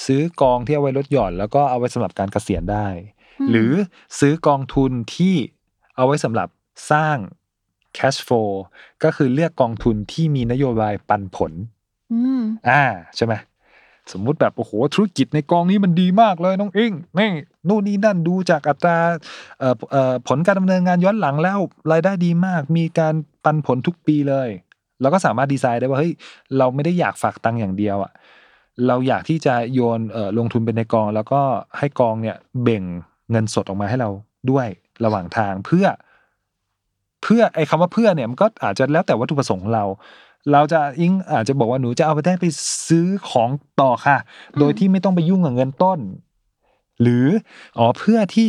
[0.07, 2.89] ซื้อกองที่เอาไว้ลดหย่อน แล้วก็เอาไว้สำหรับการเกษียณได้
[3.51, 3.73] หรือ
[4.19, 5.35] ซื้อกองทุนที่
[5.97, 6.49] เอาไว้สำหรับ
[6.91, 7.17] สร้าง
[7.99, 8.51] cash flow
[9.05, 11.53] ก็คือเลือกกองทุนที่มีนโยบายปันผล
[12.13, 12.83] อืมอ่า
[13.17, 13.35] ใช่ไหม
[14.13, 17.31] สมมุติแบบโอ้โหธุรกิจในกองนี้มันดีมากเลยน้องเองนี่
[17.69, 18.99] นู่นนี่นั่นดูจากอัตรา
[19.59, 21.59] เอ่อเอ่อผลการดำเนินงานย้อนหลังแล้ว
[21.93, 23.15] รายได้ดีมาก มีการ
[23.45, 24.49] ปันผลทุกปีเลย
[25.01, 26.13] เราก็สามารถดีไซน์ได้ว่าเฮ้ย
[26.59, 28.13] เราไม่ได้อยากฝากตังค์อย่างเดียวอะ
[28.87, 31.41] เราอยากที่จะโยนเอ่อลงทุนเป็นในกอง แล้วก็
[31.79, 32.83] ให้กองเนี่ยเบ่ง
[33.31, 34.11] เงินสดออกมาให้เรา
[34.51, 34.67] ด้วย
[35.05, 35.87] ระหว่างทางเพื่อ
[37.23, 39.85] เพื่อไอ้คำว่าเพื่อเนี่ยมันก็อาจจะแล้วแต่วัตถุประสงค์ของเรา
[40.53, 42.47] เราจะอิงอาจจะบอกว่าหนูจะเอาไปได้ไป
[42.89, 44.17] ซื้อของต่อค่ะ
[44.59, 45.99] โดยที่ไม่ต้องไปยุ่งกับเงินต้น
[47.03, 47.27] หรือ
[47.79, 48.49] อ๋อเพื่อที่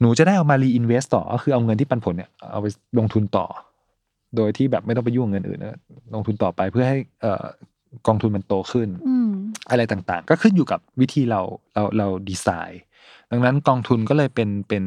[0.00, 2.66] หนูจะได้เอามารีอินเวสต่อก็คือเอาเงินที่ปันผลเนี่ยเอาไป
[2.98, 3.46] ลงทุนต่อ
[4.36, 5.78] โดยที่แบบไม่ต้องไปยุ่งกับเงินอื่นนะ
[6.14, 7.44] ลงทุนต่อไปเพื่อให้เอ่อ
[8.06, 9.30] กองทุนมันโตขึ้นอืม
[9.70, 11.40] อะไรต่างๆ ก็ขึ้นอยู่กับวิธีเรา
[11.74, 12.82] เราเราดีไซน์
[13.30, 14.84] ดังนั้นกองทุนก็เลยเป็นเป็น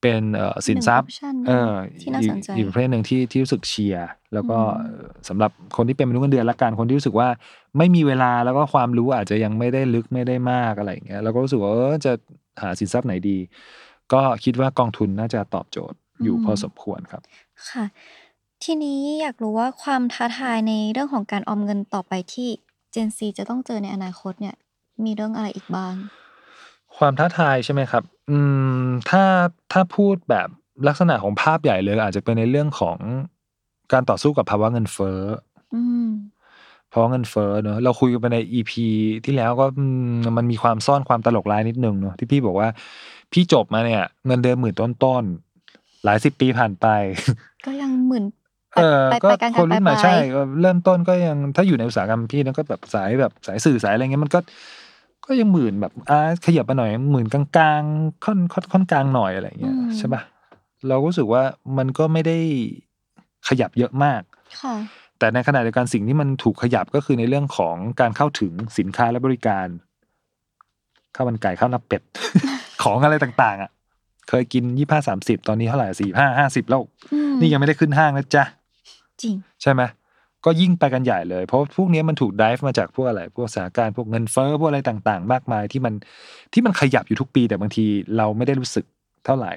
[0.00, 7.28] เป็นเอ่อสินทรัพย์หนึ่ง option เออที่น่าสนใจอีกประเภทหนึ่งที่ที่รู้สึกเชียร์แล้วก็อืมเอ่อสำหรับคนที่เป็นมนุษย์เงินเดือนละกันคนที่รู้สึกว่า
[7.78, 12.12] ไม่มีเวลาแล้วก็ความรู้อาจจะยังไม่ได้ลึกไม่ได้มากอะไรอย่างเงี้ยแล้วก็รู้สึกว่าเออจะ
[12.62, 13.38] หาสินทรัพย์ไหนดี
[14.12, 17.22] ก็คิดว่ากองทุนน่าจะตอบโจทย์อยู่พอสมควรครับ
[17.70, 17.84] ค่ะ
[18.64, 22.48] ทีนี้อยากรู้ว่าความท้าทายในเรื่องของการออมเงินต่อไปที่
[22.94, 24.56] Gen Z จะต้องเจอในอนาคตเนี่ย
[25.04, 25.94] มีเรื่องอะไรอีกบ้าง
[26.96, 28.38] ความท้าทายใช่ไหมครับ อื
[28.84, 29.24] ม ถ้า
[29.72, 30.48] ถ้าพูดแบบ
[30.88, 32.98] ลักษณะของภาพใหญ่เลยอาจจะเป็นในเรื่องของ
[33.92, 35.20] การต่อสู้กับภาวะเงินเฟ้อ
[35.74, 36.08] อืม
[36.92, 38.72] ภาวะเงินเฟ้อเนอะเราคุยกันไปใน EP
[39.24, 42.68] ที่แล้วก็อืมมันมีความซ่อนความตลกร้ายนิดนึงเนอะที่พี่บอกว่า
[43.32, 46.86] พี่จบมาเนี่ย เงินเดือนหมื่นต้นๆหลายสิบปีผ่านไป
[47.66, 48.24] ก็ยังหมื่น
[48.76, 54.38] เออไปก็ไปกลางๆคนรุ่นใหม่ปลายๆใช่ก็เริ่มต้นก็ยังถ้าอยู่ในอุตสาหกรรมพี่นั้นก็แบบสายแบบสายสื่อสายอะไรเงี้ยมันก็
[55.26, 60.22] ก็ยังหมื่นแบบอ่าขยับมาหน่อยหมื่นกลางๆค่อนค่อนค่อนกลางหน่อยอะไรเงี้ยใช่ปะ
[60.88, 61.42] เราก็รู้สึกว่า
[61.78, 62.38] มันก็ไม่ได้
[63.48, 64.22] ขยับเยอะมาก
[64.62, 64.74] ค่ะ
[65.18, 69.66] แต่ในขณะเดียวกันสิ่งที่มันถูกขยับก็คือในเรื่องของการเข้าถึงสินค้าและบริการ
[71.16, 72.02] ข้าวมันไก่ข้าวหน้าเป็ด
[72.82, 73.70] ของอะไรต่าง ๆ อะ
[74.28, 76.80] เคยกินยี่ห้าสามสิบตอนนี้เท่าไหร่สี่ห้าห้าสิบแล้ว
[77.12, 78.44] อืมนี่ยังไม่ได้ขึ้นห้างนะจ๊ะ
[79.22, 79.82] จริง ใช่ไหม
[80.44, 85.94] ก็ยิ่งไปกันใหญ่เลย เพราะพวกนี้มันถูก dive มาจากพวกอะไร พวกสถานการณ์พวกเงินเฟ้อพวกอะไรต่างๆ มากมายที่มัน
[86.52, 87.84] ที่มันขยับอยู่ทุกปี แต่บางที
[88.16, 88.84] เราไม่ได้รู้สึก
[89.26, 89.52] เท่าไหร่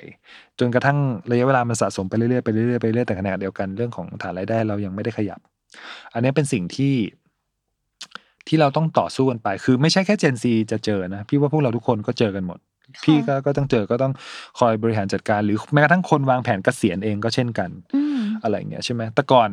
[0.60, 0.98] จนกระทั่ง
[1.32, 5.40] ระยะเวลามันสะสมไปเรื่อยๆไปเรื่อยๆไปเรื่อยๆแต่ขณะเดียวกันเรื่องของฐานรายได้เรายังไม่ได้ขยับ
[6.14, 6.96] อันนี้เป็นสิ่งที่
[8.48, 12.60] ที่เราต้องต่อสู้กันไป คือไม่ใช่แค่ Gen Z จะเจอนะ พี่ว่าพวกเราทุกคนก็เจอกันหมด
[13.04, 14.14] พี่ก็ก็ต้องเจอก็ต้อง
[14.60, 17.70] คอยบริหารจัดการ หรือแม้กระทั่งคนวางแผนเกษียณเองก็เช่นกัน
[18.42, 19.50] อะไรอย่างเงี้ยใช่ไหมแต่ก่อน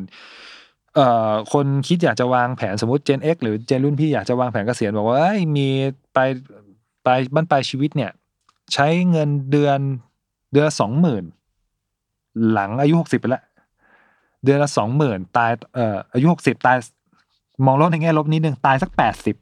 [0.95, 5.19] เอ่อคนคิดอยากจะวางแผนสมมติ Gen X หรือ Gen รุ่นพี่อยากจะวางแผนเกษียณบอกว่า
[5.57, 5.69] มี
[6.15, 6.19] ไป
[7.05, 8.11] ไปบ้านปลายชีวิตเนี่ย
[8.73, 9.79] ใช้เงินเดือน
[10.53, 11.25] เดือนสองหมื่น
[12.51, 13.45] หลังอายุหกสิบไปแล้ว
[14.45, 16.77] เดือนละสองหมื่นตายเอ่ออายุหกสิบตาย
[17.67, 19.37] มองโลกในแง่ลบนิดนึงตายสักแปดสิบ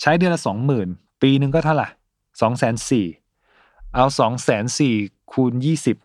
[0.00, 0.88] ใช้เดือนละสองหมื่น
[1.22, 1.88] ปีหนึ่งก็เท่าไหร่
[2.40, 3.06] สองแสนสี่
[3.94, 4.94] เอาสองแสนสี่
[5.32, 5.96] คูณยี่สิบ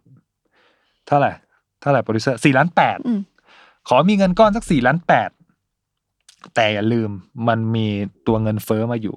[1.08, 1.32] เท่าไหร่
[1.82, 3.22] เท่าไหร่โปรดิวเซอร์สี่ล้านแปดอืม
[3.88, 5.30] ขอมีเงินก้อนสักสี่ล้านแปด
[6.56, 7.10] แต่อย่าลืม
[7.48, 7.88] มันมี
[8.28, 9.16] ตัวเงินเฟ้อมาอยู่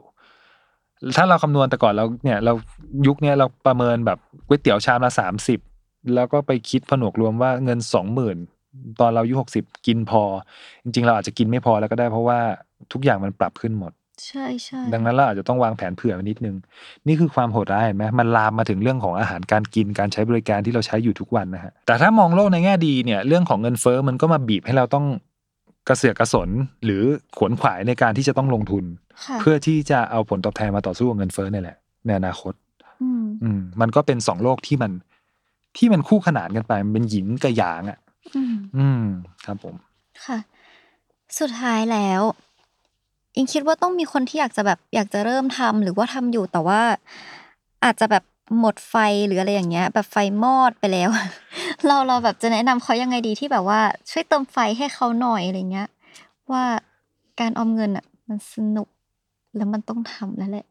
[1.17, 2.53] ถ้าเราคำนวณแต่ก่อนเราเนี่ย เรา
[3.07, 5.61] ยุคเนี้ยเราประเมินแบบก๋วยเตี๋ยวชามละสามสิบ
[6.15, 8.37] แล้วก็ไปคิดผนวกรวมว่าเงินสองหมื่น
[9.01, 10.23] ตอนเราอายุหกสิบกินพอ
[10.85, 12.39] จริง ๆ เราอาจจะกินไม่พอแล้วก็ได้เพราะว่า
[12.93, 13.93] ทุกอย่างมันปรับขึ้นหมด
[14.27, 16.57] ใช่ใช่ ดังนั้นเราอาจจะต้องวางแผนเผื่อไว้นิดนึง
[17.07, 25.07] นี่คือความโหดร้ายเห็นไหมมันลามมาถึงเรื่องของอาหารการกินการใช้บริการที่เราใช้อยู่ทุกวันนะฮะแต่ถ้ามองโลกในแง่ดีเนี่ยเรื่องของเงินเฟ้อมันก็มาบีบให้เราต้อง
[25.89, 26.49] กระเสือกกระสน
[26.85, 27.03] หรือ
[27.39, 28.85] ขวนขวายในการที่จะต้องลงทุน
[29.25, 32.53] ค่ะเพื่อที่จะเอาผลตอบแทนมาต่อสู้กับเงินเฟ้อนี่แหละในอนาคต
[33.03, 34.93] อืมอืมมันก็เป็นสองโลกที่มัน
[35.77, 37.99] ที่มันคู่ขนานกันไป มันเป็นหยินกับหยางอะ
[38.37, 39.05] อืมอืม
[39.45, 39.75] ครับผม
[40.25, 40.39] ค่ะ
[41.39, 42.21] สุดท้ายแล้ว
[43.35, 46.81] อิงคิดว่าต้องมีคนที่อยากจะแบบอยากจะเริ่มทำหรือว่าทำอยู่แต่ว่า
[47.85, 48.25] อาจจะแบบ
[48.61, 48.95] หมดไฟ
[49.27, 51.11] หรืออะไรอย่างเงี้ย แบบไฟมอดไปแล้ว
[51.87, 53.81] เราเราแบบจะแนะนำเขายังไงดีที่แบบว่า
[54.11, 55.89] ช่วยเติมไฟให้เขาหน่อยอะไรเงี้ย
[56.53, 56.65] ว่า
[57.41, 58.89] การออมเงินอะ มันสนุก
[59.57, 60.67] แล้วมันต้องทำแล้วแหละ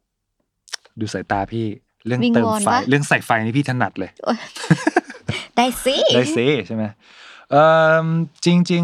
[0.99, 1.65] ดูสายตาพี่
[2.05, 4.37] เรื่องวิงเติมวอนไฟปะเรื่องใส่ไฟนี่พี่ถนัดเลยโอ๊ย
[5.55, 6.83] ได้สิได้เซใช่ไหม
[7.51, 7.63] เอ่
[8.03, 8.07] อ
[8.45, 8.83] จริง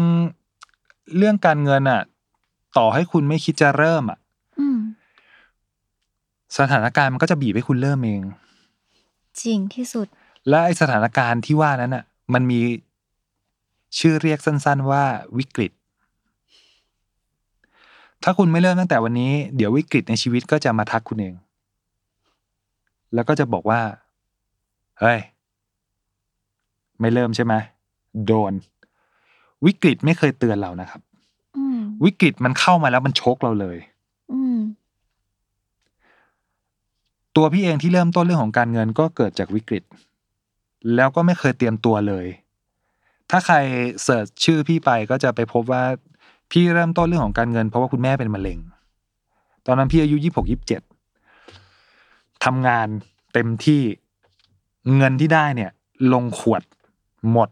[0.58, 2.02] ๆ เรื่องการเงินอะ
[2.76, 4.18] ต่อให้คุณไม่คิดจะเริ่มอะ
[4.60, 4.78] อืม
[6.58, 8.22] สถานการณ์มันก็จะบีบให้คุณเริ่มเอง
[9.42, 10.06] จริงที่สุด
[10.48, 12.04] และไอสถานการณ์ที่ว่านั้นอะ
[12.34, 12.60] มันมี
[13.98, 15.04] ชื่อเรียกสั้น ๆ ว่า
[15.38, 15.72] วิกฤต
[18.24, 21.34] ถ้าคุณไม่เริ่มตั้งแต่วันนี้ เดี๋ยววิกฤตในชีวิตก็จะมาทักคุณเอง
[23.14, 23.80] แล้วก็จะบอกว่า
[25.00, 25.20] เฮ้ย
[27.00, 27.54] ไม่เริ่มใช่ไหม
[28.26, 28.52] โดน
[29.66, 31.09] วิกฤตไม่เคยเตือนเรานะครับอืม
[32.04, 33.78] วิกฤตมันเข้ามาแล้วมันชกเราเลย
[34.32, 34.58] อืม
[37.36, 39.82] ตัวพี่เองที่เริ่มต้นเรื่องของการเงินก็เกิดจากวิกฤต
[40.94, 42.26] แล้วก็ไม่เคยเตรียมตัวเลย
[43.30, 43.56] ถ้าใคร
[44.02, 45.84] เสิร์ชชื่อพี่ไปก็จะไปพบว่า
[46.50, 48.58] พี่เริ่มต้นเรื่องของการเงิน เพราะว่าคุณแม่เป็นมะเร็ง
[49.66, 50.82] ตอนนั้นพี่อายุยี่หกยี่เจ็ด
[52.44, 52.86] ทำงาน
[53.32, 53.82] เต็มที่
[54.96, 55.70] เงินที่ได้เนี่ย
[56.12, 56.62] ลงขวด
[57.30, 57.48] หมด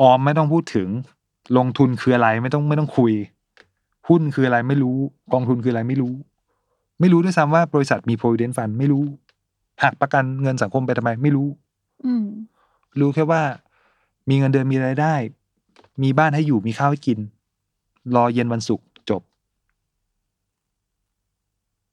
[0.00, 0.88] ออมไม่ต้องพูดถึง
[1.56, 3.12] ลงทุนคืออะไรไม่ต้องไม่ต้องคุย
[4.08, 4.96] หุ้นคืออะไรไม่รู้
[5.32, 6.14] กองทุนคืออะไรไม่รู้
[7.00, 9.04] ไม่รู้ด้วยซ้ำว่าบริษัทมี provident fund ไม่รู้
[9.82, 11.48] หักประกันเงินสังคมไปทำไมไม่รู้
[12.04, 12.26] อืม
[13.00, 13.42] รู้แค่ว่า
[14.28, 15.14] มีเงินเดือนมีรายได้
[16.02, 17.18] มีบ้านให้อยู่มีข้าวให้กิน
[18.14, 19.22] รอเย็นวันศุกร์จบ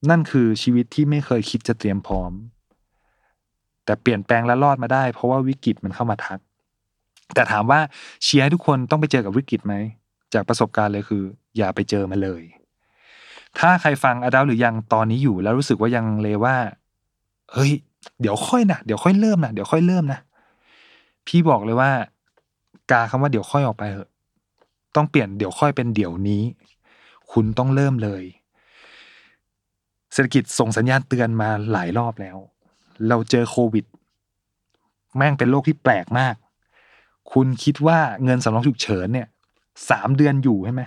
[0.09, 2.31] นั่นคือชีวิตที่ไม่เคยคิดจะเตรียมพร้อม
[3.85, 6.39] แต่เปลี่ยนแปลงและรอดมาได้ เพราะว่าวิกฤตมันเข้ามาทัก
[7.35, 7.79] แต่ถามว่า
[8.23, 9.73] เชียร์ให้ทุกคนต้องไปเจอกับวิกฤตไหม
[10.33, 11.23] จากประสบการณ์เลยคือ
[11.57, 12.41] อย่าไปเจอมาเลย
[13.59, 16.55] ถ้าใครฟังอดัลหรือยังตอนนี้อยู่แล้วรู้สึกว่ายังเลยว่า
[17.53, 17.71] เฮ้ย
[18.21, 20.19] เดี๋ยวค่อยนะเดี๋ยวค่อยเริ่มนะเดี๋ยวค่อยเริ่มนะ
[21.27, 21.91] พี่บอกเลยว่า
[22.91, 24.09] กาคำว่าเดี๋ยวค่อยออกไปเถอะ
[24.95, 26.43] ต้องเปลี่ยนเดี๋ยวค่อยเป็นเดี๋ยวนี้
[27.31, 28.23] คุณต้องเริ่มเลย
[30.13, 32.37] เศรษฐกิจส่งสัญญาณเตือนมาหลายรอบแล้ว
[33.07, 33.85] เราเจอโควิด
[35.17, 36.35] แม่งเป็นโรคที่แปลกมาก
[37.33, 39.27] คุณคิดว่าเงินสำรองฉุกเฉินเนี่ย
[39.89, 40.83] สามเดือนอยู่ใช่ไหม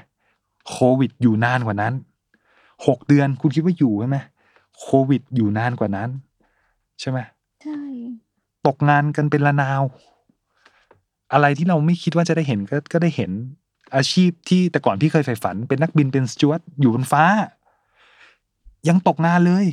[0.68, 1.94] โควิดอยู่นานกว่านั้น
[2.86, 4.18] หกเดือนคุณคิดว่าอยู่ใช่ไหม
[4.80, 6.08] โควิดอยู่นานกว่านั้น
[7.00, 7.18] ใช่ไหม
[7.62, 7.80] ใช่
[8.66, 9.82] ตกงานกันเป็นละนาว
[11.32, 13.30] อะไรที่เราไม่คิดว่าจะได้เห็นก็ก็ได้เห็น
[13.94, 17.24] อาชีพที่แต่ก่อนพี่เคยใฝ่ฝัน เป็นนักบินเป็นสจวตอยู่บนฟ้า
[18.88, 19.66] ยังตกงานเลย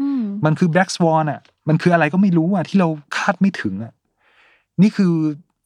[0.00, 3.92] อืมมันคือ Black Swan อะ มันคืออะไรก็ไม่รู้อะ ที่เราคาดไม่ถึงอะ
[4.82, 5.14] นี่คือ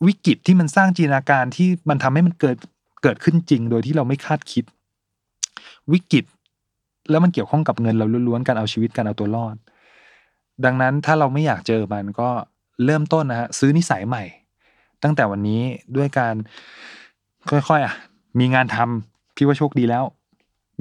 [0.06, 2.56] วิกฤตที่มันสร้างจินตนาการที่มันทำให้มันเกิด
[3.02, 4.64] เกิดขึ้นจริง โดยที่เราไม่คาดคิด
[5.92, 6.24] วิกฤต
[7.10, 9.56] แล้วมันเกี่ยวข้องกับเงินเราล้วนๆการเอาชีวิตการเอาตัวรอด
[10.64, 12.28] ดังนั้นถ้าเราไม่อยากเจอมันก็
[12.84, 14.24] เริ่มต้นนะฮะซื้อนิสัยใหม่
[15.02, 15.62] ตั้งแต่วันนี้
[15.96, 16.34] ด้วยการ
[17.50, 17.94] ค่อยๆอะ
[18.38, 20.04] มีงานทำพี่ว่าโชคดีแล้ว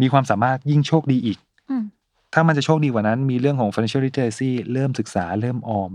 [0.02, 1.38] มีความสามารถยิ่งโชคดีอีก
[1.70, 1.84] อืม
[2.34, 5.92] ถ้ามันจะโชคดีกว่านั้น มีเรื่องของ financial literacy เริ่มศึกษา เริ่มออม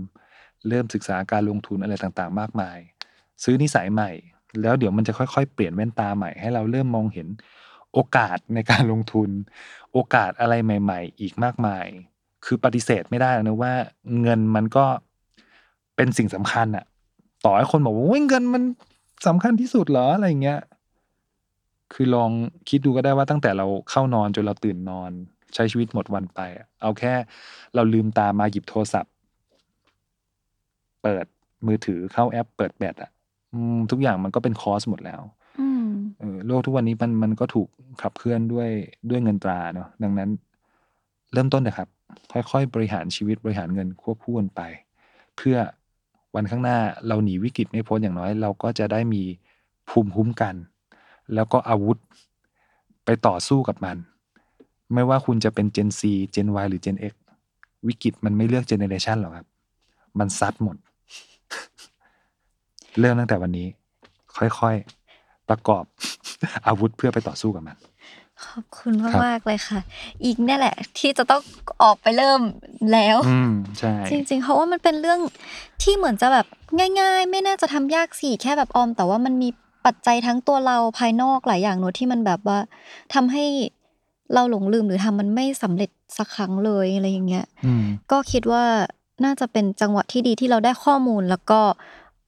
[0.69, 2.77] เริ่มศึกษาการลงทุนอะไรต่างๆ มากมาย
[3.43, 4.11] ซื้อนิสัยใหม่
[4.61, 7.27] แล้วเดี๋ยวมันจะค่อยๆ เปลี่ยนแว่นตาใหม่ให้เราเริ่มมองเห็น
[7.93, 9.29] โอกาสในการลงทุน
[9.93, 11.85] โอกาสอะไรใหม่ ๆ อีกมากมาย
[12.45, 13.73] คือปฏิเสธไม่ได้นะว่า
[14.21, 14.85] เงินมันก็
[15.95, 16.85] เป็นสิ่งสำคัญอะ
[17.45, 18.63] ต่อให้คนบอกว่าเงินมัน
[19.27, 20.59] สำคัญที่สุดเหรออะไรเงี้ย
[21.93, 22.31] คือลอง
[22.69, 25.11] คิดดูก็ได้ว่าตั้งแต่เราเข้านอนจนเราตื่นนอน
[25.53, 26.39] ใช้ชีวิตหมดวันไป
[26.81, 27.13] เอาแค่
[27.75, 29.13] เราลืมตามาหยิบโทรศัพท์
[31.03, 31.25] เปิด
[31.65, 33.11] มือถือเข้าแอป เปิดแบตอะ
[33.53, 35.21] อืม ทุกอย่างมันก็เป็นคอสหมดแล้ว
[35.59, 35.87] อืม
[36.19, 37.67] เออโลกทุกวันนี้มันมันก็ถูก
[38.01, 38.69] ขับเคลื่อนด้วย
[39.09, 40.29] ด้วยเงินตราเนาะดังนั้น
[41.33, 41.87] เริ่มต้นนะครับ
[42.31, 44.61] ค่อยๆ บริหารชีวิตบริหารเงินควบคู่กันไป
[45.37, 45.57] เพื่อ
[46.35, 46.77] วันข้างหน้า
[47.07, 49.23] เราหนีวิกฤตไม่พ้นอย่างน้อย เราก็จะได้มี
[49.89, 50.55] ภูมิคุ้มกัน
[51.33, 51.97] แล้วก็อาวุธ
[53.05, 53.97] ไปต่อสู้กับมัน
[54.93, 56.01] ไม่ว่าคุณจะเป็น Gen Z
[56.35, 57.13] Gen Y หรือ Gen X
[57.87, 59.47] วิกฤตมันไม่เลือกเจเนเรชันหรอกครับ
[60.19, 60.77] มันซัดหมด
[62.99, 63.67] เริ่มตั้งแต่วันนี้
[64.37, 65.83] ค่อยๆ ประกอบ
[66.67, 67.77] อาวุธเพื่อไปต่อสู้กับมัน
[68.45, 69.79] ขอบคุณครับมากๆเลยค่ะ
[70.23, 71.41] อีกเนี่ยแหละ ที่จะต้อง
[71.83, 72.41] ออกไปเริ่ม
[72.93, 75.19] แล้ว อืมใช่ จริง ๆ เพราะว่ามันเป็นเรื่อง
[75.83, 76.45] ที่เหมือนจะแบบ
[76.99, 79.49] ง่าย ๆ ไม่น่าจะทำยากสิแค่แบบออม แต่ว่ามันมี
[79.85, 82.59] ปัจจัยทั้งตัวเราภายนอกหลายอย่างเนอะที่มันแบบว่า
[83.13, 83.45] ทำให้
[84.33, 88.63] เราหลงลืมหรือทำมันไม่สำเร็จสักครั้งเลยอะไรอย่างเงี้ยอืมก็คิดว่า
[89.25, 91.61] น่าจะเป็นจังหวะที่ดีที่เราได้ข้อมูลแล้วก็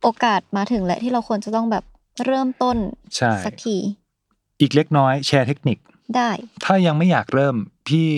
[0.06, 1.84] โอกาสมาถึงและที่เราควรจะต้องแบบ
[2.26, 2.78] เริ่มต้น
[3.16, 3.78] ใช่สักที
[4.62, 5.78] อีกเล็กน้อยแชร์เทคนิค
[6.16, 6.30] ได้
[6.66, 7.56] ถ้ายังไม่อยากเริ่ม
[7.88, 8.10] พี่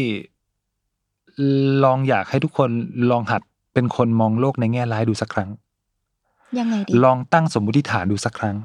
[1.83, 2.69] ลองอยากให้ทุกคน
[3.11, 3.41] ลองหัด
[3.73, 5.49] เป็นคนมองโลกในแง่ร้ายดูสักครั้ง
[6.59, 8.57] ยังไงดีลองตั้งสมมุติฐานดูสักครั้ง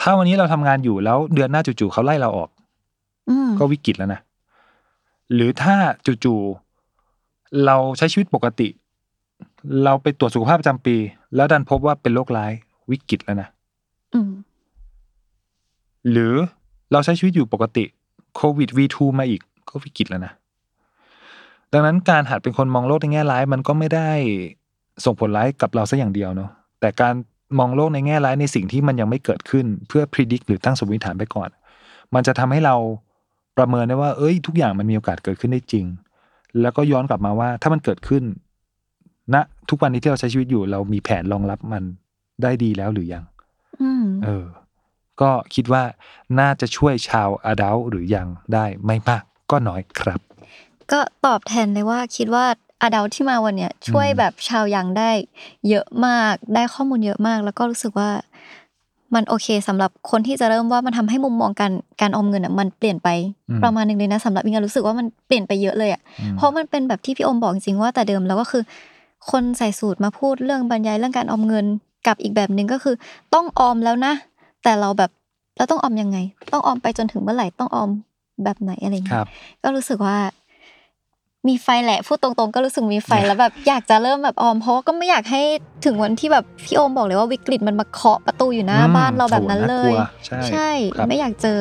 [0.00, 2.50] ถ้าวันนี้เราทำงานอยู่แล้วเดือนหน้าจู่ๆเขาไล่เราออก
[3.30, 4.20] อืมก็วิกฤตแล้วนะ
[5.34, 5.74] หรือถ้า
[6.24, 8.68] จู่ๆเราใช้ชีวิตปกติ
[9.84, 10.96] เราไปตรวจสุขภาพประจำปี
[11.34, 12.52] แล้วดันพบว่าเป็นโรคร้าย
[12.90, 13.48] วิกฤตแล้วนะ
[14.14, 14.32] อืม
[16.10, 16.34] หรือ
[16.92, 17.84] เราใช้ชีวิตอยู่ปกติ
[18.36, 20.32] โควิด V2 มาอีกก็วิกฤตแล้วนะ
[21.72, 24.10] ดังนั้นการหัดเป็นคนมองโลกในแง่ร้าย มันก็ไม่ได้
[25.04, 26.50] ส่งผลร้ายกับเราซะอย่างเดียวเนาะ
[26.80, 27.14] แต่การ
[27.58, 31.48] มองโลกในแง่ร้ายในสิ่งที่มันยังไม่เกิดขึ้น เพื่อพิจิตรหรือตั้งสมมติฐานไปก่อน
[32.14, 32.74] มันจะทำให้เรา
[33.56, 35.86] ประเมินได้ว่า เอ้ย ทุกอย่างมันมีโอกาสเกิดขึ้นได้จริง
[36.60, 38.22] แล้วก็ย้อนกลับมาว่าถ้ามันเกิดขึ้น
[39.34, 39.36] ณ
[39.70, 41.84] ทุกวันนี้ที่เราใช้ชีวิตอยู่เรามีแผนรองรับมัน
[42.42, 43.24] ได้ดีแล้วหรือยัง
[43.82, 44.44] อืมเออ
[45.20, 45.82] ก็คิดว่า
[46.40, 50.20] น่าจะช่วยชาวอดัลหรือยังได้ไม่มากก็น้อยครับ
[50.92, 52.44] ก็ตอบแทนเลยว่าคิดว่า
[52.82, 55.10] อดัลที่มาวันเนี้ยช่วยอืมแบบชาวยังได้
[55.68, 58.10] เยอะมากได้ข้อมูลเยอะมาก แล้วก็รู้สึกว่า
[59.14, 63.08] มันโอเคสำหรับคนที่จะเริ่มว่ามันทำให้มุมมองการการออมเงินอะมันเปลี่ยนไป
[63.50, 68.62] อืมประมาณหนึ่งเลยนะสำหรับวิงารู้สึกว่ามันเปลี่ยนไปเยอะเลยอะอืมเพราะมันเป็นแบบที่พี่อมบอกจริงๆว่าแต่เดิมเราก็คือ
[69.30, 71.66] คนใส่สูตรมาพูดเรื่องบรรยายเรื่องการออมเงิน
[72.06, 72.94] กับอีกแบบหนึ่งก็คือ
[73.34, 74.12] ต้องออมแล้วนะ
[74.62, 75.10] แต่เราแบบ
[75.56, 76.18] เราต้องออมยังไง
[76.52, 77.90] ต้องออมไปจนถึงเมื่อไหร่ต้องออม
[78.44, 79.28] แบบไหนอะไรอย่างคเงี้รัยบ
[79.62, 80.16] ก็รู้สึกว่า
[81.48, 85.42] มีไฟแหละพูดตรงๆ ก็รู้สึกมีไฟแล้วแบบอยากจะเริ่มแบบออมเพราะว่าก็ไม่อยากให้
[85.84, 89.96] ถึงวันที่แบบพี่โอมบอกเลยว่าวิกฤตมันมาเคาะประตูอยู่หน้าอืมบ้านเราแบบนั้นโอ้เลน่ากลัย
[90.42, 91.60] วใช่ครับไม่อยากเจอ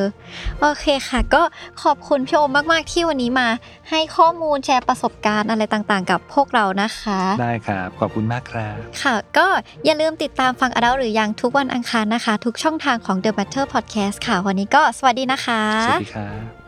[0.60, 1.42] โอเคค่ะ ก็
[1.84, 3.48] ขอบคุณพี่โอมมากๆที่วันนี้มา
[3.90, 9.48] ให้ข้อมูลแชร์ประสบการณ์อะไรต่างๆ กับพวกเรานะคะ ได้ครับขอบคุณมากครับค่ะ ก็
[9.86, 16.61] อย่าลืมติดตามฟังอดัลหรือยังทุกวันอังคารนะคะ ทุกช่องทางของ The Matter Podcast ค่ะวันนี้ก็สวัสดีนะคะสวัสดีครับ